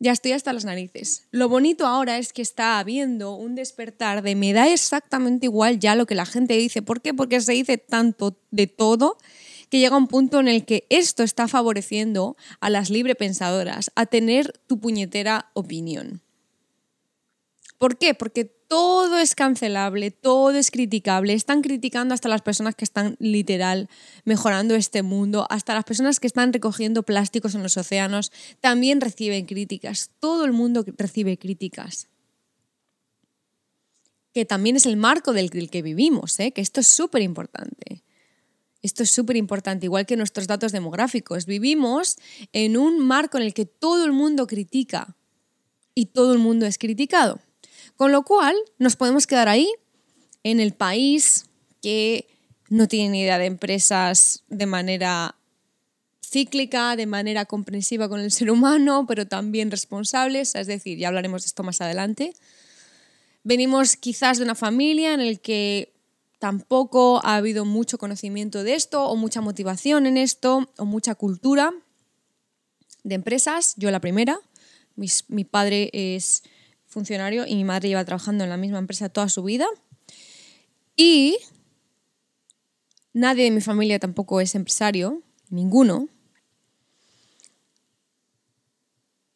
Ya 0.00 0.10
estoy 0.10 0.32
hasta 0.32 0.52
las 0.52 0.64
narices. 0.64 1.28
Lo 1.30 1.48
bonito 1.48 1.86
ahora 1.86 2.18
es 2.18 2.32
que 2.32 2.42
está 2.42 2.80
habiendo 2.80 3.36
un 3.36 3.54
despertar 3.54 4.22
de 4.22 4.34
me 4.34 4.52
da 4.52 4.66
exactamente 4.68 5.46
igual 5.46 5.78
ya 5.78 5.94
lo 5.94 6.04
que 6.04 6.16
la 6.16 6.26
gente 6.26 6.56
dice. 6.56 6.82
¿Por 6.82 7.00
qué? 7.00 7.14
Porque 7.14 7.40
se 7.40 7.52
dice 7.52 7.78
tanto 7.78 8.40
de 8.50 8.66
todo 8.66 9.18
que 9.68 9.78
llega 9.78 9.96
un 9.96 10.08
punto 10.08 10.40
en 10.40 10.48
el 10.48 10.64
que 10.64 10.88
esto 10.90 11.22
está 11.22 11.46
favoreciendo 11.46 12.36
a 12.58 12.70
las 12.70 12.90
librepensadoras 12.90 13.92
a 13.94 14.06
tener 14.06 14.58
tu 14.66 14.80
puñetera 14.80 15.52
opinión. 15.54 16.22
¿Por 17.78 17.96
qué? 17.96 18.14
Porque 18.14 18.59
todo 18.70 19.18
es 19.18 19.34
cancelable, 19.34 20.12
todo 20.12 20.52
es 20.52 20.70
criticable. 20.70 21.32
Están 21.32 21.60
criticando 21.60 22.14
hasta 22.14 22.28
las 22.28 22.40
personas 22.40 22.76
que 22.76 22.84
están 22.84 23.16
literal 23.18 23.88
mejorando 24.24 24.76
este 24.76 25.02
mundo, 25.02 25.44
hasta 25.50 25.74
las 25.74 25.82
personas 25.82 26.20
que 26.20 26.28
están 26.28 26.52
recogiendo 26.52 27.02
plásticos 27.02 27.56
en 27.56 27.64
los 27.64 27.76
océanos, 27.76 28.30
también 28.60 29.00
reciben 29.00 29.46
críticas. 29.46 30.12
Todo 30.20 30.44
el 30.44 30.52
mundo 30.52 30.84
recibe 30.96 31.36
críticas. 31.36 32.06
Que 34.32 34.44
también 34.44 34.76
es 34.76 34.86
el 34.86 34.96
marco 34.96 35.32
del, 35.32 35.50
que 35.50 35.82
vivimos, 35.82 36.38
¿eh? 36.38 36.52
que 36.52 36.60
esto 36.60 36.78
es 36.78 36.86
súper 36.86 37.22
importante. 37.22 38.04
Esto 38.82 39.02
es 39.02 39.10
súper 39.10 39.36
importante, 39.36 39.86
igual 39.86 40.06
que 40.06 40.16
nuestros 40.16 40.46
datos 40.46 40.70
demográficos. 40.70 41.44
Vivimos 41.44 42.18
en 42.52 42.76
un 42.76 43.04
marco 43.04 43.36
en 43.36 43.42
el 43.42 43.52
que 43.52 43.66
todo 43.66 44.04
el 44.04 44.12
mundo 44.12 44.46
critica 44.46 45.16
y 45.92 46.06
todo 46.06 46.32
el 46.32 46.38
mundo 46.38 46.66
es 46.66 46.78
criticado. 46.78 47.40
Con 48.00 48.12
lo 48.12 48.22
cual 48.22 48.56
nos 48.78 48.96
podemos 48.96 49.26
quedar 49.26 49.50
ahí, 49.50 49.70
en 50.42 50.58
el 50.58 50.72
país 50.72 51.44
que 51.82 52.26
no 52.70 52.88
tienen 52.88 53.14
idea 53.14 53.36
de 53.36 53.44
empresas 53.44 54.42
de 54.48 54.64
manera 54.64 55.36
cíclica, 56.24 56.96
de 56.96 57.04
manera 57.04 57.44
comprensiva 57.44 58.08
con 58.08 58.20
el 58.20 58.32
ser 58.32 58.50
humano, 58.50 59.04
pero 59.06 59.26
también 59.26 59.70
responsables, 59.70 60.54
es 60.54 60.66
decir, 60.66 60.96
ya 60.96 61.08
hablaremos 61.08 61.42
de 61.42 61.48
esto 61.48 61.62
más 61.62 61.82
adelante. 61.82 62.32
Venimos 63.44 63.96
quizás 63.96 64.38
de 64.38 64.44
una 64.44 64.54
familia 64.54 65.12
en 65.12 65.30
la 65.30 65.34
que 65.34 65.92
tampoco 66.38 67.20
ha 67.22 67.36
habido 67.36 67.66
mucho 67.66 67.98
conocimiento 67.98 68.64
de 68.64 68.76
esto 68.76 69.04
o 69.10 69.14
mucha 69.14 69.42
motivación 69.42 70.06
en 70.06 70.16
esto 70.16 70.70
o 70.78 70.86
mucha 70.86 71.16
cultura 71.16 71.74
de 73.04 73.16
empresas, 73.16 73.74
yo 73.76 73.90
la 73.90 74.00
primera. 74.00 74.40
mi 75.28 75.44
padre 75.44 75.90
es 75.92 76.44
funcionario 76.90 77.46
y 77.46 77.54
mi 77.54 77.64
madre 77.64 77.88
lleva 77.88 78.04
trabajando 78.04 78.44
en 78.44 78.50
la 78.50 78.56
misma 78.56 78.78
empresa 78.78 79.08
toda 79.08 79.28
su 79.28 79.42
vida. 79.42 79.66
Y 80.96 81.38
nadie 83.14 83.44
de 83.44 83.50
mi 83.50 83.60
familia 83.60 83.98
tampoco 83.98 84.40
es 84.40 84.54
empresario, 84.54 85.22
ninguno. 85.48 86.08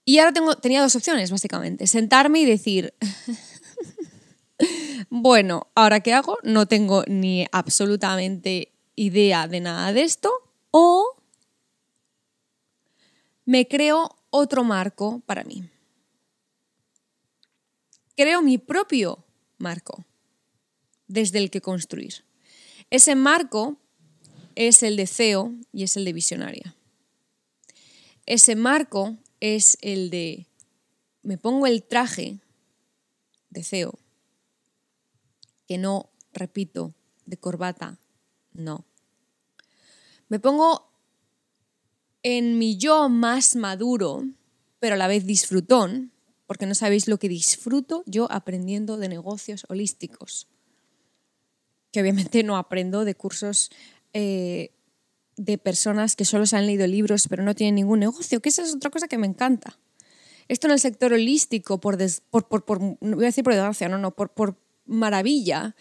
Y 0.04 0.18
ahora 0.18 0.32
tengo, 0.32 0.56
tenía 0.56 0.82
dos 0.82 0.96
opciones, 0.96 1.30
básicamente. 1.30 1.86
Sentarme 1.86 2.40
y 2.40 2.44
decir, 2.44 2.92
bueno, 5.08 5.68
¿ahora 5.74 6.00
qué 6.00 6.12
hago? 6.12 6.36
No 6.42 6.66
tengo 6.66 7.04
ni 7.06 7.46
absolutamente 7.52 8.72
idea 8.96 9.48
de 9.48 9.60
nada 9.60 9.92
de 9.92 10.02
esto. 10.02 10.30
O 10.70 11.16
me 13.46 13.68
creo 13.68 14.10
otro 14.30 14.64
marco 14.64 15.22
para 15.24 15.44
mí. 15.44 15.70
Creo 18.16 18.42
mi 18.42 18.58
propio 18.58 19.24
marco 19.58 20.04
desde 21.08 21.38
el 21.38 21.50
que 21.50 21.60
construir. 21.60 22.24
Ese 22.90 23.14
marco 23.14 23.76
es 24.54 24.82
el 24.82 24.96
de 24.96 25.06
CEO 25.06 25.52
y 25.72 25.82
es 25.82 25.96
el 25.96 26.04
de 26.04 26.12
visionaria. 26.12 26.76
Ese 28.26 28.56
marco 28.56 29.16
es 29.40 29.76
el 29.80 30.10
de 30.10 30.46
me 31.24 31.38
pongo 31.38 31.66
el 31.66 31.82
traje 31.82 32.38
de 33.48 33.64
CEO, 33.64 33.98
que 35.66 35.78
no, 35.78 36.10
repito, 36.34 36.94
de 37.24 37.38
corbata, 37.38 37.98
no. 38.52 38.84
Me 40.28 40.38
pongo 40.38 40.90
en 42.22 42.58
mi 42.58 42.76
yo 42.76 43.08
más 43.08 43.56
maduro, 43.56 44.24
pero 44.80 44.96
a 44.96 44.98
la 44.98 45.08
vez 45.08 45.24
disfrutón, 45.26 46.12
porque 46.46 46.66
no 46.66 46.74
sabéis 46.74 47.08
lo 47.08 47.18
que 47.18 47.28
disfruto 47.28 48.02
yo 48.06 48.30
aprendiendo 48.30 48.96
de 48.96 49.08
negocios 49.08 49.64
holísticos, 49.68 50.48
que 51.90 52.00
obviamente 52.00 52.42
no 52.42 52.56
aprendo 52.56 53.04
de 53.04 53.14
cursos 53.14 53.70
eh, 54.12 54.72
de 55.36 55.58
personas 55.58 56.16
que 56.16 56.24
solo 56.24 56.46
se 56.46 56.56
han 56.56 56.66
leído 56.66 56.86
libros 56.86 57.26
pero 57.28 57.42
no 57.42 57.54
tienen 57.54 57.76
ningún 57.76 58.00
negocio, 58.00 58.40
que 58.40 58.48
esa 58.48 58.62
es 58.62 58.74
otra 58.74 58.90
cosa 58.90 59.08
que 59.08 59.18
me 59.18 59.26
encanta. 59.26 59.78
Esto 60.46 60.66
en 60.66 60.72
el 60.72 60.80
sector 60.80 61.14
holístico, 61.14 61.80
por, 61.80 61.96
por, 62.30 62.64
por, 62.64 62.80
no 62.82 63.16
voy 63.16 63.24
a 63.24 63.28
decir 63.28 63.42
por 63.42 63.54
desgracia, 63.54 63.88
no, 63.88 63.96
no, 63.98 64.10
por 64.10 64.58
maravilla, 64.84 65.74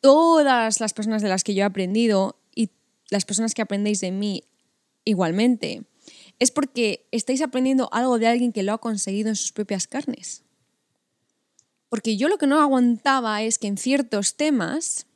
todas 0.00 0.80
las 0.80 0.92
personas 0.92 1.22
de 1.22 1.28
las 1.28 1.44
que 1.44 1.54
yo 1.54 1.62
he 1.62 1.64
aprendido 1.64 2.38
y 2.54 2.70
las 3.08 3.24
personas 3.24 3.54
que 3.54 3.62
aprendéis 3.62 4.00
de 4.00 4.10
mí 4.10 4.44
igualmente, 5.04 5.84
es 6.42 6.50
porque 6.50 7.06
estáis 7.12 7.40
aprendiendo 7.40 7.88
algo 7.92 8.18
de 8.18 8.26
alguien 8.26 8.52
que 8.52 8.64
lo 8.64 8.72
ha 8.72 8.78
conseguido 8.78 9.28
en 9.28 9.36
sus 9.36 9.52
propias 9.52 9.86
carnes. 9.86 10.42
Porque 11.88 12.16
yo 12.16 12.26
lo 12.26 12.36
que 12.36 12.48
no 12.48 12.60
aguantaba 12.60 13.42
es 13.42 13.58
que 13.58 13.68
en 13.68 13.78
ciertos 13.78 14.34
temas 14.34 15.06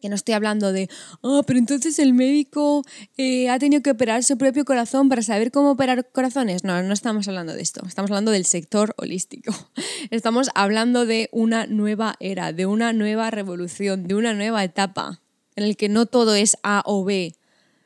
que 0.00 0.08
no 0.08 0.14
estoy 0.14 0.34
hablando 0.34 0.72
de, 0.72 0.88
ah, 1.24 1.42
pero 1.44 1.58
entonces 1.58 1.98
el 1.98 2.14
médico 2.14 2.84
eh, 3.16 3.50
ha 3.50 3.58
tenido 3.58 3.82
que 3.82 3.90
operar 3.90 4.22
su 4.22 4.38
propio 4.38 4.64
corazón 4.64 5.08
para 5.08 5.20
saber 5.20 5.50
cómo 5.50 5.72
operar 5.72 6.08
corazones. 6.12 6.62
No, 6.62 6.80
no 6.80 6.92
estamos 6.92 7.26
hablando 7.26 7.52
de 7.52 7.62
esto. 7.62 7.84
Estamos 7.84 8.12
hablando 8.12 8.30
del 8.30 8.44
sector 8.44 8.94
holístico. 8.98 9.52
Estamos 10.10 10.48
hablando 10.54 11.06
de 11.06 11.28
una 11.32 11.66
nueva 11.66 12.14
era, 12.20 12.52
de 12.52 12.66
una 12.66 12.92
nueva 12.92 13.32
revolución, 13.32 14.06
de 14.06 14.14
una 14.14 14.32
nueva 14.32 14.62
etapa 14.62 15.20
en 15.56 15.64
el 15.64 15.76
que 15.76 15.88
no 15.88 16.06
todo 16.06 16.36
es 16.36 16.56
A 16.62 16.84
o 16.86 17.04
B. 17.04 17.34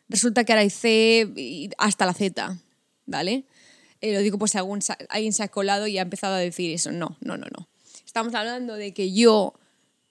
Resulta 0.09 0.45
que 0.45 0.53
ahora 0.53 0.63
hay 0.63 0.71
C 0.71 1.71
hasta 1.79 2.07
la 2.07 2.15
Z, 2.15 2.59
¿vale? 3.07 3.45
Eh, 4.01 4.13
lo 4.13 4.21
digo 4.21 4.39
pues 4.39 4.51
si 4.51 4.59
alguien 4.59 5.33
se 5.33 5.43
ha 5.43 5.49
colado 5.49 5.87
y 5.87 5.99
ha 5.99 6.03
empezado 6.03 6.35
a 6.35 6.39
decir 6.39 6.73
eso. 6.73 6.93
No, 6.93 7.17
no, 7.21 7.37
no, 7.37 7.47
no. 7.57 7.69
Estamos 8.05 8.35
hablando 8.35 8.75
de 8.75 8.93
que 8.93 9.13
yo 9.13 9.55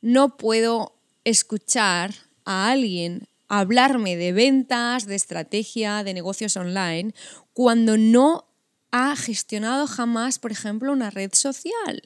no 0.02 0.36
puedo 0.36 0.96
escuchar 1.24 2.14
a 2.46 2.72
alguien 2.72 3.28
hablarme 3.48 4.16
de 4.16 4.34
ventas, 4.34 5.06
de 5.06 5.16
estrategia, 5.16 6.04
de 6.04 6.14
negocios 6.14 6.58
online, 6.58 7.14
cuando 7.54 7.98
no 7.98 8.46
ha 8.92 9.16
gestionado 9.16 9.86
jamás, 9.88 10.40
por 10.40 10.52
ejemplo, 10.52 10.92
una 10.92 11.12
red 11.12 11.32
social. 11.34 12.02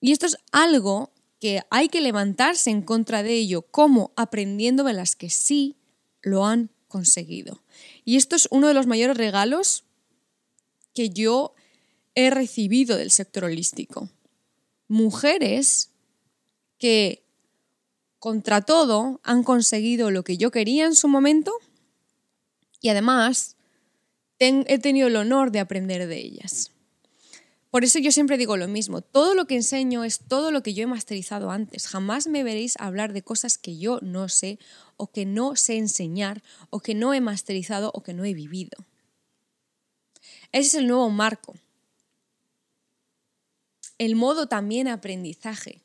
Y 0.00 0.12
esto 0.12 0.26
es 0.26 0.36
algo 0.52 1.12
que 1.40 1.62
hay 1.70 1.88
que 1.88 2.00
levantarse 2.00 2.70
en 2.70 2.82
contra 2.82 3.22
de 3.22 3.34
ello, 3.34 3.62
como 3.62 4.12
aprendiendo 4.16 4.84
de 4.84 4.92
las 4.92 5.16
que 5.16 5.30
sí 5.30 5.76
lo 6.22 6.46
han 6.46 6.70
conseguido. 6.88 7.62
Y 8.04 8.16
esto 8.16 8.36
es 8.36 8.48
uno 8.50 8.68
de 8.68 8.74
los 8.74 8.86
mayores 8.86 9.16
regalos 9.16 9.84
que 10.94 11.10
yo 11.10 11.54
he 12.14 12.30
recibido 12.30 12.96
del 12.96 13.10
sector 13.10 13.44
holístico. 13.44 14.08
Mujeres 14.88 15.90
que 16.78 17.22
contra 18.18 18.62
todo 18.62 19.20
han 19.22 19.42
conseguido 19.42 20.10
lo 20.10 20.24
que 20.24 20.38
yo 20.38 20.50
quería 20.50 20.86
en 20.86 20.96
su 20.96 21.08
momento 21.08 21.52
y 22.80 22.88
además 22.88 23.56
he 24.38 24.78
tenido 24.78 25.08
el 25.08 25.16
honor 25.16 25.50
de 25.50 25.60
aprender 25.60 26.06
de 26.06 26.18
ellas. 26.18 26.70
Por 27.70 27.84
eso 27.84 27.98
yo 27.98 28.12
siempre 28.12 28.38
digo 28.38 28.56
lo 28.56 28.68
mismo, 28.68 29.00
todo 29.02 29.34
lo 29.34 29.46
que 29.46 29.56
enseño 29.56 30.04
es 30.04 30.20
todo 30.20 30.50
lo 30.50 30.62
que 30.62 30.72
yo 30.72 30.84
he 30.84 30.86
masterizado 30.86 31.50
antes. 31.50 31.88
Jamás 31.88 32.26
me 32.26 32.42
veréis 32.42 32.76
hablar 32.78 33.12
de 33.12 33.22
cosas 33.22 33.58
que 33.58 33.76
yo 33.76 33.98
no 34.02 34.28
sé 34.28 34.58
o 34.96 35.10
que 35.10 35.26
no 35.26 35.56
sé 35.56 35.76
enseñar 35.76 36.42
o 36.70 36.80
que 36.80 36.94
no 36.94 37.12
he 37.12 37.20
masterizado 37.20 37.90
o 37.94 38.02
que 38.02 38.14
no 38.14 38.24
he 38.24 38.34
vivido. 38.34 38.78
Ese 40.52 40.68
es 40.68 40.74
el 40.74 40.86
nuevo 40.86 41.10
marco. 41.10 41.54
El 43.98 44.14
modo 44.14 44.46
también 44.46 44.88
aprendizaje 44.88 45.82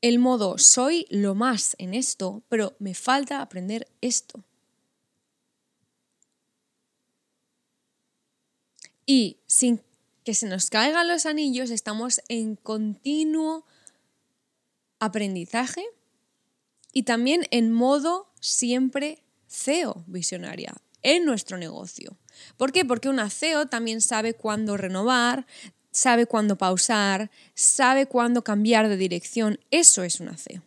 el 0.00 0.20
modo 0.20 0.58
soy 0.58 1.06
lo 1.10 1.34
más 1.34 1.74
en 1.78 1.92
esto, 1.92 2.42
pero 2.48 2.76
me 2.78 2.94
falta 2.94 3.42
aprender 3.42 3.88
esto. 4.00 4.44
Y 9.10 9.38
sin 9.46 9.80
que 10.22 10.34
se 10.34 10.46
nos 10.46 10.68
caigan 10.68 11.08
los 11.08 11.24
anillos, 11.24 11.70
estamos 11.70 12.20
en 12.28 12.56
continuo 12.56 13.64
aprendizaje 14.98 15.82
y 16.92 17.04
también 17.04 17.46
en 17.50 17.72
modo 17.72 18.30
siempre 18.38 19.22
CEO 19.48 20.04
visionaria 20.06 20.74
en 21.02 21.24
nuestro 21.24 21.56
negocio. 21.56 22.18
¿Por 22.58 22.70
qué? 22.70 22.84
Porque 22.84 23.08
una 23.08 23.30
CEO 23.30 23.64
también 23.64 24.02
sabe 24.02 24.34
cuándo 24.34 24.76
renovar, 24.76 25.46
sabe 25.90 26.26
cuándo 26.26 26.58
pausar, 26.58 27.30
sabe 27.54 28.04
cuándo 28.04 28.44
cambiar 28.44 28.90
de 28.90 28.98
dirección. 28.98 29.58
Eso 29.70 30.02
es 30.02 30.20
un 30.20 30.36
CEO. 30.36 30.62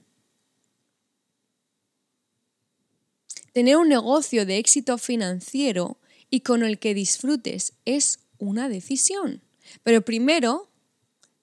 Tener 3.53 3.77
un 3.77 3.88
negocio 3.88 4.48
de 4.48 4.57
éxito 4.57 4.98
financiero 4.98 6.00
y 6.31 6.39
con 6.39 6.63
el 6.63 6.79
que 6.79 6.95
disfrutes 6.95 7.74
es 7.86 8.17
una 8.41 8.67
decisión. 8.67 9.41
Pero 9.83 10.01
primero, 10.01 10.69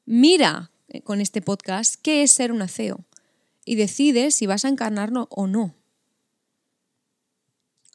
mira 0.04 0.70
eh, 0.88 1.00
con 1.00 1.20
este 1.20 1.40
podcast 1.40 1.94
qué 2.02 2.22
es 2.22 2.32
ser 2.32 2.52
un 2.52 2.66
CEO 2.68 3.04
y 3.64 3.76
decide 3.76 4.30
si 4.30 4.46
vas 4.46 4.64
a 4.64 4.68
encarnarlo 4.68 5.28
o 5.30 5.46
no. 5.46 5.74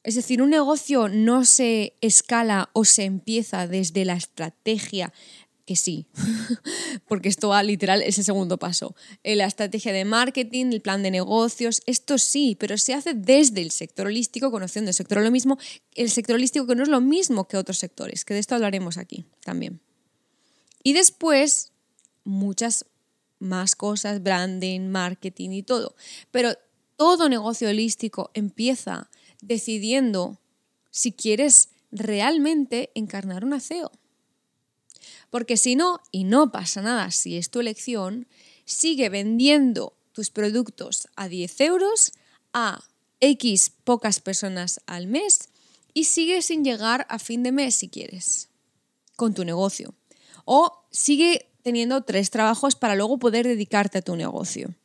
Es 0.04 0.16
decir, 0.16 0.42
un 0.42 0.50
negocio 0.50 1.08
no 1.08 1.46
se 1.46 1.96
escala 2.02 2.70
o 2.74 2.84
se 2.86 3.04
empieza 3.04 3.68
desde 3.68 4.04
la 4.06 4.16
estrategia, 4.16 5.14
que 5.66 5.76
sí, 5.76 6.08
porque 7.08 7.30
esto 7.30 7.50
va 7.50 7.64
literal, 7.64 8.02
es 8.02 8.18
el 8.18 8.24
segundo 8.24 8.58
paso. 8.58 8.96
Eh, 9.24 9.36
la 9.36 9.46
estrategia 9.46 9.94
de 9.94 10.04
marketing, 10.04 10.68
el 10.68 10.82
plan 10.82 11.04
de 11.04 11.12
negocios, 11.12 11.82
esto 11.86 12.18
sí, 12.18 12.58
pero 12.60 12.78
se 12.78 12.94
hace 12.94 13.14
desde 13.14 13.62
el 13.62 13.72
sector 13.72 14.08
holístico, 14.08 14.52
conociendo 14.52 14.90
el 14.90 14.94
sector 14.94 15.22
lo 15.22 15.32
mismo, 15.32 15.58
el 15.96 16.10
sector 16.10 16.36
holístico 16.36 16.68
que 16.68 16.76
no 16.76 16.84
es 16.84 16.90
lo 16.90 17.00
mismo 17.00 17.48
que 17.48 17.58
otros 17.58 17.78
sectores, 17.78 18.26
que 18.26 18.34
de 18.34 18.42
esto 18.42 18.56
hablaremos 18.56 18.98
aquí 18.98 19.26
también. 19.44 19.80
Y 20.84 20.94
después, 20.94 21.72
muchas 22.26 22.86
más 23.40 23.76
cosas, 23.76 24.22
branding, 24.22 24.90
marketing 24.90 25.52
y 25.52 25.64
todo. 25.64 25.96
Pero 26.32 26.54
todo 26.98 27.30
negocio 27.30 27.70
holístico 27.70 28.32
empieza 28.34 29.10
decidiendo 29.42 30.40
si 30.92 31.14
quieres 31.14 31.70
realmente 31.92 32.92
encarnar 32.96 33.46
un 33.46 33.60
CEO 33.62 33.92
porque 35.34 35.58
si 35.58 35.76
no, 35.76 36.00
y 36.12 36.26
no 36.26 36.52
pasa 36.52 36.84
nada 36.84 37.10
si 37.10 37.38
es 37.38 37.50
tu 37.50 37.60
elección, 37.60 38.28
sigue 38.66 39.10
vendiendo 39.10 39.98
tus 40.12 40.30
productos 40.30 41.08
a 41.16 41.28
10 41.28 41.60
euros 41.62 42.12
a 42.54 42.84
X 43.20 43.72
pocas 43.84 44.20
personas 44.20 44.80
al 44.86 45.08
mes 45.08 45.50
y 45.92 46.04
sigue 46.04 46.44
sin 46.44 46.64
llegar 46.64 47.08
a 47.10 47.18
fin 47.18 47.42
de 47.42 47.52
mes 47.52 47.74
si 47.74 47.90
quieres 47.90 48.50
con 49.16 49.34
tu 49.34 49.44
negocio. 49.44 49.96
O 50.46 50.86
sigue 50.92 51.50
teniendo 51.64 52.02
tres 52.02 52.30
trabajos 52.30 52.76
para 52.76 52.94
luego 52.94 53.18
poder 53.18 53.48
dedicarte 53.48 53.98
a 53.98 54.02
tu 54.04 54.16
negocio. 54.16 54.76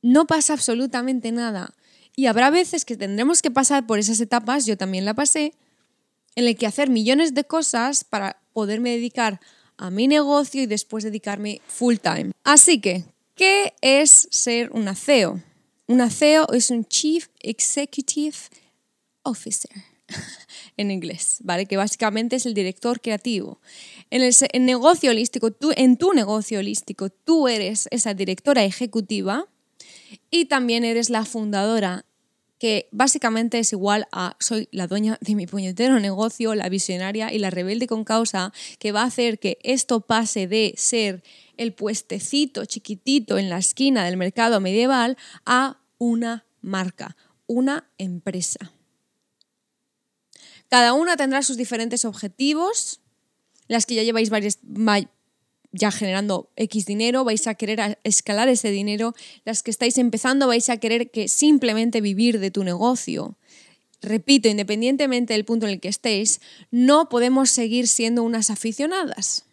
No 0.00 0.28
pasa 0.28 0.52
absolutamente 0.52 1.32
nada. 1.32 1.74
Y 2.14 2.26
habrá 2.26 2.50
veces 2.50 2.84
que 2.84 2.96
tendremos 2.96 3.42
que 3.42 3.50
pasar 3.50 3.84
por 3.84 3.98
esas 3.98 4.20
etapas, 4.20 4.64
yo 4.64 4.76
también 4.76 5.04
la 5.04 5.14
pasé, 5.14 5.54
en 6.36 6.46
el 6.46 6.56
que 6.56 6.68
hacer 6.68 6.88
millones 6.88 7.34
de 7.34 7.42
cosas 7.42 8.04
para 8.04 8.45
poderme 8.56 8.92
dedicar 8.92 9.38
a 9.76 9.90
mi 9.90 10.08
negocio 10.08 10.62
y 10.62 10.66
después 10.66 11.04
dedicarme 11.04 11.60
full 11.66 11.96
time. 11.96 12.32
Así 12.42 12.80
que, 12.80 13.04
¿qué 13.34 13.74
es 13.82 14.28
ser 14.30 14.70
una 14.72 14.94
CEO? 14.94 15.42
Una 15.86 16.08
CEO 16.08 16.50
es 16.54 16.70
un 16.70 16.86
Chief 16.86 17.28
Executive 17.40 18.38
Officer 19.24 19.70
en 20.78 20.90
inglés, 20.90 21.40
¿vale? 21.42 21.66
Que 21.66 21.76
básicamente 21.76 22.36
es 22.36 22.46
el 22.46 22.54
director 22.54 23.02
creativo. 23.02 23.60
En 24.08 24.22
el, 24.22 24.64
negocio 24.64 25.10
holístico, 25.10 25.50
tú, 25.50 25.72
en 25.76 25.98
tu 25.98 26.14
negocio 26.14 26.60
holístico, 26.60 27.10
tú 27.10 27.48
eres 27.48 27.88
esa 27.90 28.14
directora 28.14 28.64
ejecutiva 28.64 29.46
y 30.30 30.46
también 30.46 30.82
eres 30.82 31.10
la 31.10 31.26
fundadora, 31.26 32.06
que 32.58 32.88
básicamente 32.90 33.58
es 33.58 33.72
igual 33.72 34.08
a 34.12 34.36
soy 34.40 34.68
la 34.72 34.86
dueña 34.86 35.18
de 35.20 35.34
mi 35.34 35.46
puñetero 35.46 36.00
negocio, 36.00 36.54
la 36.54 36.68
visionaria 36.68 37.32
y 37.32 37.38
la 37.38 37.50
rebelde 37.50 37.86
con 37.86 38.04
causa, 38.04 38.52
que 38.78 38.92
va 38.92 39.02
a 39.02 39.06
hacer 39.06 39.38
que 39.38 39.58
esto 39.62 40.00
pase 40.00 40.46
de 40.46 40.74
ser 40.76 41.22
el 41.56 41.72
puestecito 41.72 42.64
chiquitito 42.64 43.38
en 43.38 43.50
la 43.50 43.58
esquina 43.58 44.04
del 44.04 44.16
mercado 44.16 44.60
medieval 44.60 45.16
a 45.44 45.80
una 45.98 46.46
marca, 46.60 47.16
una 47.46 47.88
empresa. 47.98 48.72
Cada 50.68 50.94
una 50.94 51.16
tendrá 51.16 51.42
sus 51.42 51.56
diferentes 51.56 52.04
objetivos, 52.04 53.00
las 53.68 53.86
que 53.86 53.94
ya 53.94 54.02
lleváis 54.02 54.30
varias, 54.30 54.58
ya 55.76 55.90
generando 55.90 56.50
X 56.56 56.86
dinero, 56.86 57.24
vais 57.24 57.46
a 57.46 57.54
querer 57.54 57.98
escalar 58.04 58.48
ese 58.48 58.70
dinero, 58.70 59.14
las 59.44 59.62
que 59.62 59.70
estáis 59.70 59.98
empezando 59.98 60.46
vais 60.48 60.68
a 60.68 60.78
querer 60.78 61.10
que 61.10 61.28
simplemente 61.28 62.00
vivir 62.00 62.40
de 62.40 62.50
tu 62.50 62.64
negocio. 62.64 63.36
Repito, 64.02 64.48
independientemente 64.48 65.32
del 65.32 65.44
punto 65.44 65.66
en 65.66 65.72
el 65.72 65.80
que 65.80 65.88
estéis, 65.88 66.40
no 66.70 67.08
podemos 67.08 67.50
seguir 67.50 67.88
siendo 67.88 68.22
unas 68.22 68.50
aficionadas. 68.50 69.44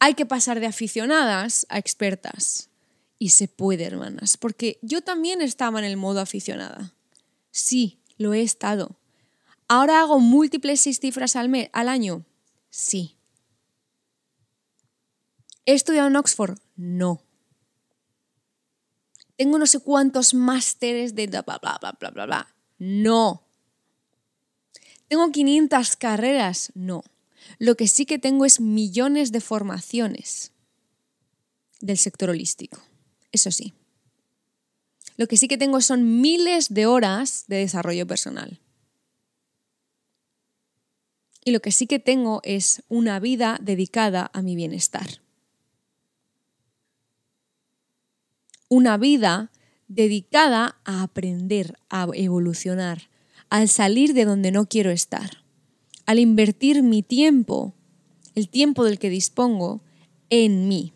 Hay 0.00 0.14
que 0.14 0.26
pasar 0.26 0.60
de 0.60 0.66
aficionadas 0.66 1.66
a 1.68 1.78
expertas. 1.78 2.70
Y 3.18 3.30
se 3.30 3.48
puede, 3.48 3.84
hermanas, 3.84 4.36
porque 4.36 4.78
yo 4.80 5.00
también 5.00 5.42
estaba 5.42 5.80
en 5.80 5.84
el 5.84 5.96
modo 5.96 6.20
aficionada. 6.20 6.94
Sí, 7.50 7.98
lo 8.16 8.32
he 8.32 8.42
estado. 8.42 8.96
¿Ahora 9.66 10.00
hago 10.00 10.20
múltiples 10.20 10.80
seis 10.80 11.00
cifras 11.00 11.34
al, 11.34 11.70
al 11.72 11.88
año? 11.88 12.24
Sí. 12.70 13.17
¿He 15.68 15.74
estudiado 15.74 16.08
en 16.08 16.16
Oxford? 16.16 16.58
No. 16.76 17.20
¿Tengo 19.36 19.58
no 19.58 19.66
sé 19.66 19.80
cuántos 19.80 20.32
másteres 20.32 21.14
de 21.14 21.26
bla, 21.26 21.42
bla, 21.42 21.58
bla, 21.60 21.92
bla, 22.00 22.10
bla, 22.10 22.24
bla? 22.24 22.54
No. 22.78 23.46
¿Tengo 25.08 25.30
500 25.30 25.96
carreras? 25.96 26.72
No. 26.74 27.04
Lo 27.58 27.76
que 27.76 27.86
sí 27.86 28.06
que 28.06 28.18
tengo 28.18 28.46
es 28.46 28.60
millones 28.60 29.30
de 29.30 29.42
formaciones 29.42 30.52
del 31.82 31.98
sector 31.98 32.30
holístico. 32.30 32.80
Eso 33.30 33.50
sí. 33.50 33.74
Lo 35.18 35.26
que 35.26 35.36
sí 35.36 35.48
que 35.48 35.58
tengo 35.58 35.82
son 35.82 36.22
miles 36.22 36.72
de 36.72 36.86
horas 36.86 37.44
de 37.46 37.56
desarrollo 37.56 38.06
personal. 38.06 38.58
Y 41.44 41.50
lo 41.50 41.60
que 41.60 41.72
sí 41.72 41.86
que 41.86 41.98
tengo 41.98 42.40
es 42.42 42.84
una 42.88 43.20
vida 43.20 43.58
dedicada 43.60 44.30
a 44.32 44.40
mi 44.40 44.56
bienestar. 44.56 45.20
Una 48.68 48.96
vida 48.98 49.50
dedicada 49.88 50.78
a 50.84 51.02
aprender, 51.02 51.78
a 51.88 52.06
evolucionar, 52.14 53.08
al 53.50 53.68
salir 53.68 54.12
de 54.12 54.24
donde 54.24 54.52
no 54.52 54.66
quiero 54.66 54.90
estar, 54.90 55.44
al 56.06 56.18
invertir 56.18 56.82
mi 56.82 57.02
tiempo, 57.02 57.74
el 58.34 58.48
tiempo 58.48 58.84
del 58.84 58.98
que 58.98 59.10
dispongo, 59.10 59.82
en 60.30 60.68
mí. 60.68 60.92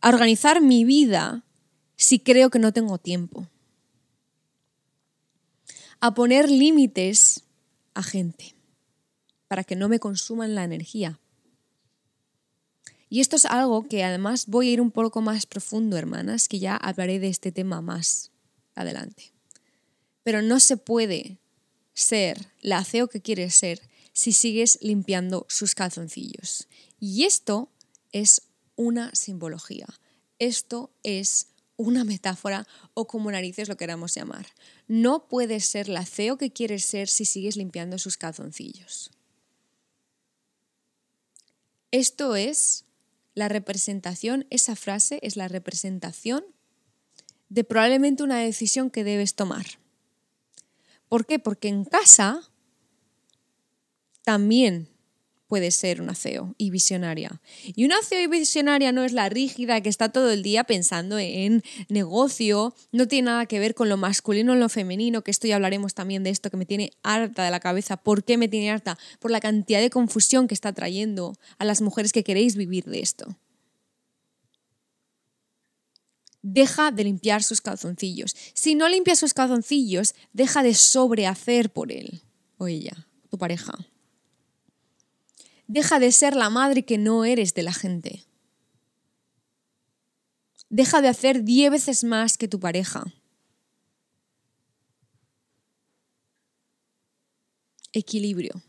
A 0.00 0.08
organizar 0.08 0.60
mi 0.60 0.84
vida 0.84 1.44
si 1.96 2.18
creo 2.18 2.50
que 2.50 2.58
no 2.58 2.72
tengo 2.72 2.98
tiempo. 2.98 3.46
A 6.00 6.14
poner 6.14 6.50
límites 6.50 7.44
a 7.94 8.02
gente 8.02 8.54
para 9.48 9.64
que 9.64 9.76
no 9.76 9.88
me 9.88 10.00
consuman 10.00 10.54
la 10.54 10.64
energía. 10.64 11.20
Y 13.14 13.20
esto 13.20 13.36
es 13.36 13.44
algo 13.44 13.86
que 13.86 14.02
además 14.02 14.46
voy 14.48 14.70
a 14.70 14.72
ir 14.72 14.80
un 14.80 14.90
poco 14.90 15.20
más 15.22 15.46
profundo, 15.46 15.96
hermanas, 15.96 16.48
que 16.48 16.58
ya 16.58 16.74
hablaré 16.76 17.20
de 17.20 17.28
este 17.28 17.52
tema 17.52 17.80
más 17.80 18.32
adelante. 18.74 19.30
Pero 20.24 20.42
no 20.42 20.58
se 20.58 20.76
puede 20.76 21.38
ser 21.92 22.48
la 22.60 22.82
CEO 22.82 23.06
que 23.06 23.22
quieres 23.22 23.54
ser 23.54 23.80
si 24.12 24.32
sigues 24.32 24.80
limpiando 24.82 25.46
sus 25.48 25.76
calzoncillos. 25.76 26.66
Y 26.98 27.22
esto 27.22 27.68
es 28.10 28.42
una 28.74 29.14
simbología. 29.14 29.86
Esto 30.40 30.90
es 31.04 31.46
una 31.76 32.02
metáfora 32.02 32.66
o 32.94 33.06
como 33.06 33.30
narices 33.30 33.68
lo 33.68 33.76
queramos 33.76 34.12
llamar. 34.12 34.48
No 34.88 35.28
puedes 35.28 35.66
ser 35.66 35.88
la 35.88 36.04
CEO 36.04 36.36
que 36.36 36.50
quieres 36.50 36.84
ser 36.84 37.06
si 37.06 37.26
sigues 37.26 37.54
limpiando 37.56 37.96
sus 38.00 38.16
calzoncillos. 38.16 39.12
Esto 41.92 42.34
es 42.34 42.83
la 43.34 43.48
representación, 43.48 44.46
esa 44.50 44.76
frase 44.76 45.18
es 45.22 45.36
la 45.36 45.48
representación 45.48 46.44
de 47.48 47.64
probablemente 47.64 48.22
una 48.22 48.38
decisión 48.38 48.90
que 48.90 49.04
debes 49.04 49.34
tomar. 49.34 49.66
¿Por 51.08 51.26
qué? 51.26 51.38
Porque 51.38 51.68
en 51.68 51.84
casa 51.84 52.50
también 54.22 54.88
puede 55.54 55.70
ser 55.70 56.02
una 56.02 56.16
CEO 56.16 56.52
y 56.58 56.70
visionaria. 56.70 57.40
Y 57.76 57.84
una 57.84 57.94
CEO 58.02 58.22
y 58.22 58.26
visionaria 58.26 58.90
no 58.90 59.04
es 59.04 59.12
la 59.12 59.28
rígida 59.28 59.80
que 59.82 59.88
está 59.88 60.08
todo 60.08 60.32
el 60.32 60.42
día 60.42 60.64
pensando 60.64 61.16
en 61.16 61.62
negocio, 61.88 62.74
no 62.90 63.06
tiene 63.06 63.26
nada 63.26 63.46
que 63.46 63.60
ver 63.60 63.76
con 63.76 63.88
lo 63.88 63.96
masculino 63.96 64.54
o 64.54 64.56
lo 64.56 64.68
femenino, 64.68 65.22
que 65.22 65.30
esto 65.30 65.46
ya 65.46 65.54
hablaremos 65.54 65.94
también 65.94 66.24
de 66.24 66.30
esto, 66.30 66.50
que 66.50 66.56
me 66.56 66.66
tiene 66.66 66.90
harta 67.04 67.44
de 67.44 67.52
la 67.52 67.60
cabeza. 67.60 67.96
¿Por 67.96 68.24
qué 68.24 68.36
me 68.36 68.48
tiene 68.48 68.72
harta? 68.72 68.98
Por 69.20 69.30
la 69.30 69.38
cantidad 69.38 69.80
de 69.80 69.90
confusión 69.90 70.48
que 70.48 70.54
está 70.54 70.72
trayendo 70.72 71.36
a 71.58 71.64
las 71.64 71.80
mujeres 71.82 72.10
que 72.10 72.24
queréis 72.24 72.56
vivir 72.56 72.86
de 72.86 72.98
esto. 72.98 73.36
Deja 76.42 76.90
de 76.90 77.04
limpiar 77.04 77.44
sus 77.44 77.60
calzoncillos. 77.60 78.34
Si 78.54 78.74
no 78.74 78.88
limpias 78.88 79.20
sus 79.20 79.34
calzoncillos, 79.34 80.16
deja 80.32 80.64
de 80.64 80.74
sobrehacer 80.74 81.70
por 81.70 81.92
él 81.92 82.22
o 82.58 82.66
ella, 82.66 83.06
tu 83.30 83.38
pareja. 83.38 83.93
Deja 85.66 85.98
de 85.98 86.12
ser 86.12 86.36
la 86.36 86.50
madre 86.50 86.84
que 86.84 86.98
no 86.98 87.24
eres 87.24 87.54
de 87.54 87.62
la 87.62 87.72
gente. 87.72 88.24
Deja 90.68 91.00
de 91.00 91.08
hacer 91.08 91.44
diez 91.44 91.70
veces 91.70 92.04
más 92.04 92.36
que 92.36 92.48
tu 92.48 92.60
pareja. 92.60 93.04
Equilibrio. 97.92 98.62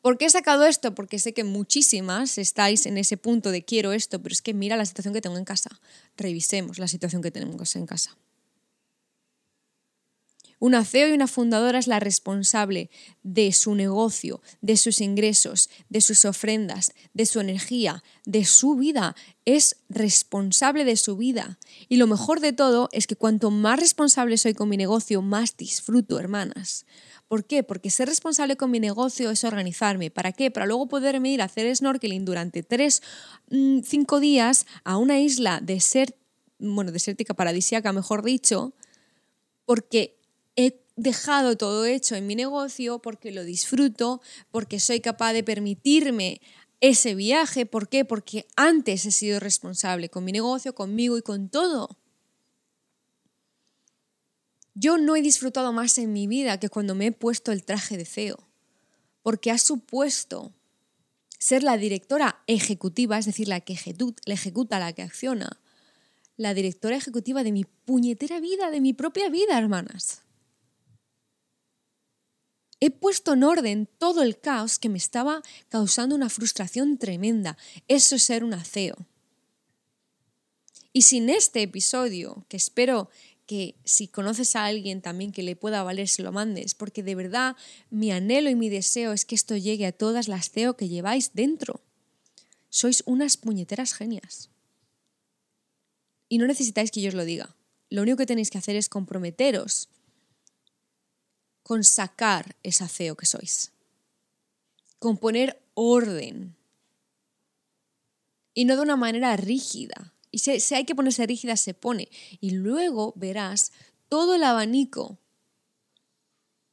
¿Por 0.00 0.18
qué 0.18 0.26
he 0.26 0.30
sacado 0.30 0.64
esto? 0.64 0.94
Porque 0.94 1.18
sé 1.18 1.32
que 1.32 1.44
muchísimas 1.44 2.38
estáis 2.38 2.86
en 2.86 2.98
ese 2.98 3.16
punto 3.16 3.50
de 3.50 3.64
quiero 3.64 3.92
esto, 3.92 4.20
pero 4.22 4.32
es 4.32 4.42
que 4.42 4.54
mira 4.54 4.76
la 4.76 4.84
situación 4.84 5.14
que 5.14 5.20
tengo 5.20 5.38
en 5.38 5.44
casa. 5.44 5.80
Revisemos 6.16 6.78
la 6.78 6.88
situación 6.88 7.22
que 7.22 7.30
tenemos 7.30 7.76
en 7.76 7.86
casa. 7.86 8.16
Una 10.62 10.84
CEO 10.84 11.08
y 11.08 11.12
una 11.12 11.26
fundadora 11.26 11.80
es 11.80 11.88
la 11.88 11.98
responsable 11.98 12.88
de 13.24 13.52
su 13.52 13.74
negocio, 13.74 14.40
de 14.60 14.76
sus 14.76 15.00
ingresos, 15.00 15.68
de 15.88 16.00
sus 16.00 16.24
ofrendas, 16.24 16.92
de 17.14 17.26
su 17.26 17.40
energía, 17.40 18.04
de 18.26 18.44
su 18.44 18.76
vida. 18.76 19.16
Es 19.44 19.78
responsable 19.88 20.84
de 20.84 20.96
su 20.96 21.16
vida. 21.16 21.58
Y 21.88 21.96
lo 21.96 22.06
mejor 22.06 22.38
de 22.38 22.52
todo 22.52 22.88
es 22.92 23.08
que 23.08 23.16
cuanto 23.16 23.50
más 23.50 23.80
responsable 23.80 24.38
soy 24.38 24.54
con 24.54 24.68
mi 24.68 24.76
negocio, 24.76 25.20
más 25.20 25.56
disfruto, 25.56 26.20
hermanas. 26.20 26.86
¿Por 27.26 27.44
qué? 27.44 27.64
Porque 27.64 27.90
ser 27.90 28.06
responsable 28.06 28.56
con 28.56 28.70
mi 28.70 28.78
negocio 28.78 29.32
es 29.32 29.42
organizarme. 29.42 30.12
¿Para 30.12 30.30
qué? 30.30 30.52
Para 30.52 30.66
luego 30.66 30.86
poderme 30.86 31.32
ir 31.32 31.42
a 31.42 31.46
hacer 31.46 31.74
snorkeling 31.74 32.24
durante 32.24 32.62
tres, 32.62 33.02
mm, 33.50 33.80
cinco 33.80 34.20
días 34.20 34.66
a 34.84 34.96
una 34.96 35.18
isla 35.18 35.60
bueno, 36.60 36.92
desértica, 36.92 37.34
paradisíaca, 37.34 37.92
mejor 37.92 38.22
dicho, 38.22 38.74
porque 39.64 40.21
he 40.56 40.82
dejado 40.96 41.56
todo 41.56 41.84
hecho 41.84 42.14
en 42.14 42.26
mi 42.26 42.34
negocio 42.34 43.00
porque 43.00 43.32
lo 43.32 43.44
disfruto, 43.44 44.20
porque 44.50 44.80
soy 44.80 45.00
capaz 45.00 45.32
de 45.32 45.44
permitirme 45.44 46.40
ese 46.80 47.14
viaje. 47.14 47.64
¿Por 47.64 47.88
qué? 47.88 48.04
Porque 48.04 48.46
antes 48.56 49.06
he 49.06 49.12
sido 49.12 49.40
responsable 49.40 50.08
con 50.08 50.24
mi 50.24 50.32
negocio, 50.32 50.74
conmigo 50.74 51.16
y 51.16 51.22
con 51.22 51.48
todo. 51.48 51.98
Yo 54.74 54.98
no 54.98 55.16
he 55.16 55.22
disfrutado 55.22 55.72
más 55.72 55.98
en 55.98 56.12
mi 56.12 56.26
vida 56.26 56.58
que 56.58 56.70
cuando 56.70 56.94
me 56.94 57.06
he 57.06 57.12
puesto 57.12 57.52
el 57.52 57.64
traje 57.64 57.96
de 57.96 58.06
CEO, 58.06 58.48
porque 59.22 59.50
ha 59.50 59.58
supuesto 59.58 60.52
ser 61.38 61.62
la 61.62 61.76
directora 61.76 62.42
ejecutiva, 62.46 63.18
es 63.18 63.26
decir, 63.26 63.48
la 63.48 63.60
que 63.60 63.74
ejecuta, 63.74 64.78
la 64.78 64.92
que 64.92 65.02
acciona, 65.02 65.60
la 66.36 66.54
directora 66.54 66.96
ejecutiva 66.96 67.44
de 67.44 67.52
mi 67.52 67.64
puñetera 67.64 68.40
vida, 68.40 68.70
de 68.70 68.80
mi 68.80 68.94
propia 68.94 69.28
vida, 69.28 69.58
hermanas. 69.58 70.21
He 72.84 72.90
puesto 72.90 73.34
en 73.34 73.44
orden 73.44 73.88
todo 73.98 74.24
el 74.24 74.40
caos 74.40 74.80
que 74.80 74.88
me 74.88 74.98
estaba 74.98 75.40
causando 75.68 76.16
una 76.16 76.28
frustración 76.28 76.98
tremenda. 76.98 77.56
Eso 77.86 78.16
es 78.16 78.24
ser 78.24 78.42
un 78.42 78.58
CEO. 78.58 79.06
Y 80.92 81.02
sin 81.02 81.30
este 81.30 81.62
episodio, 81.62 82.44
que 82.48 82.56
espero 82.56 83.08
que 83.46 83.76
si 83.84 84.08
conoces 84.08 84.56
a 84.56 84.64
alguien 84.64 85.00
también 85.00 85.30
que 85.30 85.44
le 85.44 85.54
pueda 85.54 85.84
valer, 85.84 86.08
se 86.08 86.24
lo 86.24 86.32
mandes, 86.32 86.74
porque 86.74 87.04
de 87.04 87.14
verdad 87.14 87.54
mi 87.90 88.10
anhelo 88.10 88.50
y 88.50 88.56
mi 88.56 88.68
deseo 88.68 89.12
es 89.12 89.24
que 89.24 89.36
esto 89.36 89.56
llegue 89.56 89.86
a 89.86 89.92
todas 89.92 90.26
las 90.26 90.50
CEO 90.50 90.76
que 90.76 90.88
lleváis 90.88 91.34
dentro. 91.34 91.82
Sois 92.68 93.04
unas 93.06 93.36
puñeteras 93.36 93.94
genias. 93.94 94.50
Y 96.28 96.38
no 96.38 96.48
necesitáis 96.48 96.90
que 96.90 97.00
yo 97.00 97.10
os 97.10 97.14
lo 97.14 97.24
diga. 97.24 97.54
Lo 97.90 98.02
único 98.02 98.16
que 98.16 98.26
tenéis 98.26 98.50
que 98.50 98.58
hacer 98.58 98.74
es 98.74 98.88
comprometeros 98.88 99.88
con 101.62 101.84
sacar 101.84 102.56
esa 102.62 102.88
CEO 102.88 103.16
que 103.16 103.26
sois. 103.26 103.72
Con 104.98 105.16
poner 105.18 105.62
orden. 105.74 106.56
Y 108.54 108.64
no 108.64 108.76
de 108.76 108.82
una 108.82 108.96
manera 108.96 109.36
rígida. 109.36 110.14
Y 110.30 110.38
si, 110.38 110.74
hay 110.74 110.84
que 110.84 110.94
ponerse 110.94 111.26
rígida, 111.26 111.56
se 111.56 111.74
pone. 111.74 112.08
Y 112.40 112.52
luego 112.52 113.12
verás 113.16 113.72
todo 114.08 114.34
el 114.34 114.44
abanico 114.44 115.18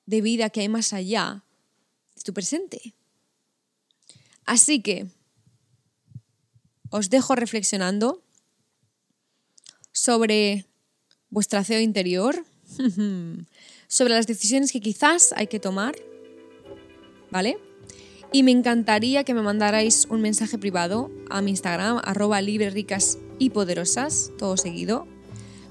de 0.06 0.22
vida 0.22 0.50
que 0.50 0.62
hay 0.62 0.70
más 0.70 0.94
allá 0.94 1.44
de 2.16 2.22
tu 2.22 2.34
presente. 2.34 2.96
Así 4.46 4.82
que 4.82 5.08
os 6.90 7.10
dejo 7.10 7.36
reflexionando 7.36 8.24
sobre 9.92 10.66
vuestra 11.30 11.64
CEO 11.64 11.80
interior, 11.82 12.46
sobre 13.90 14.14
las 14.14 14.28
decisiones 14.28 14.72
que 14.72 14.80
quizás 14.80 15.34
hay 15.36 15.48
que 15.48 15.60
tomar, 15.60 15.96
¿vale? 17.32 17.58
Y 18.32 18.44
me 18.44 18.52
encantaría 18.52 19.24
que 19.24 19.34
me 19.34 19.42
mandarais 19.42 20.06
un 20.10 20.22
mensaje 20.22 20.60
privado 20.60 21.10
a 21.32 21.42
mi 21.42 21.50
Instagram, 21.50 22.00
arroba 22.04 22.40
libre, 22.42 22.70
ricas 22.70 23.18
y 23.40 23.50
poderosas, 23.50 24.32
todo 24.38 24.56
seguido, 24.56 25.08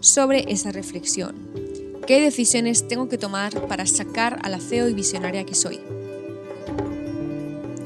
sobre 0.01 0.53
esa 0.53 0.73
reflexión. 0.73 1.37
¿Qué 2.07 2.21
decisiones 2.21 2.89
tengo 2.89 3.09
que 3.09 3.19
tomar 3.19 3.69
para 3.69 3.87
sacar 3.87 4.41
a 4.43 4.49
la 4.49 4.59
CEO 4.59 4.89
y 4.89 4.95
visionaria 4.95 5.45
que 5.45 5.55
soy? 5.55 5.79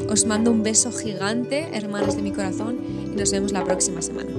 Os 0.08 0.24
mando 0.24 0.50
un 0.50 0.62
beso 0.62 0.92
gigante, 0.92 1.68
hermanas 1.74 2.16
de 2.16 2.22
mi 2.22 2.32
corazón, 2.32 2.78
y 3.12 3.16
nos 3.16 3.30
vemos 3.32 3.52
la 3.52 3.64
próxima 3.64 4.00
semana. 4.00 4.32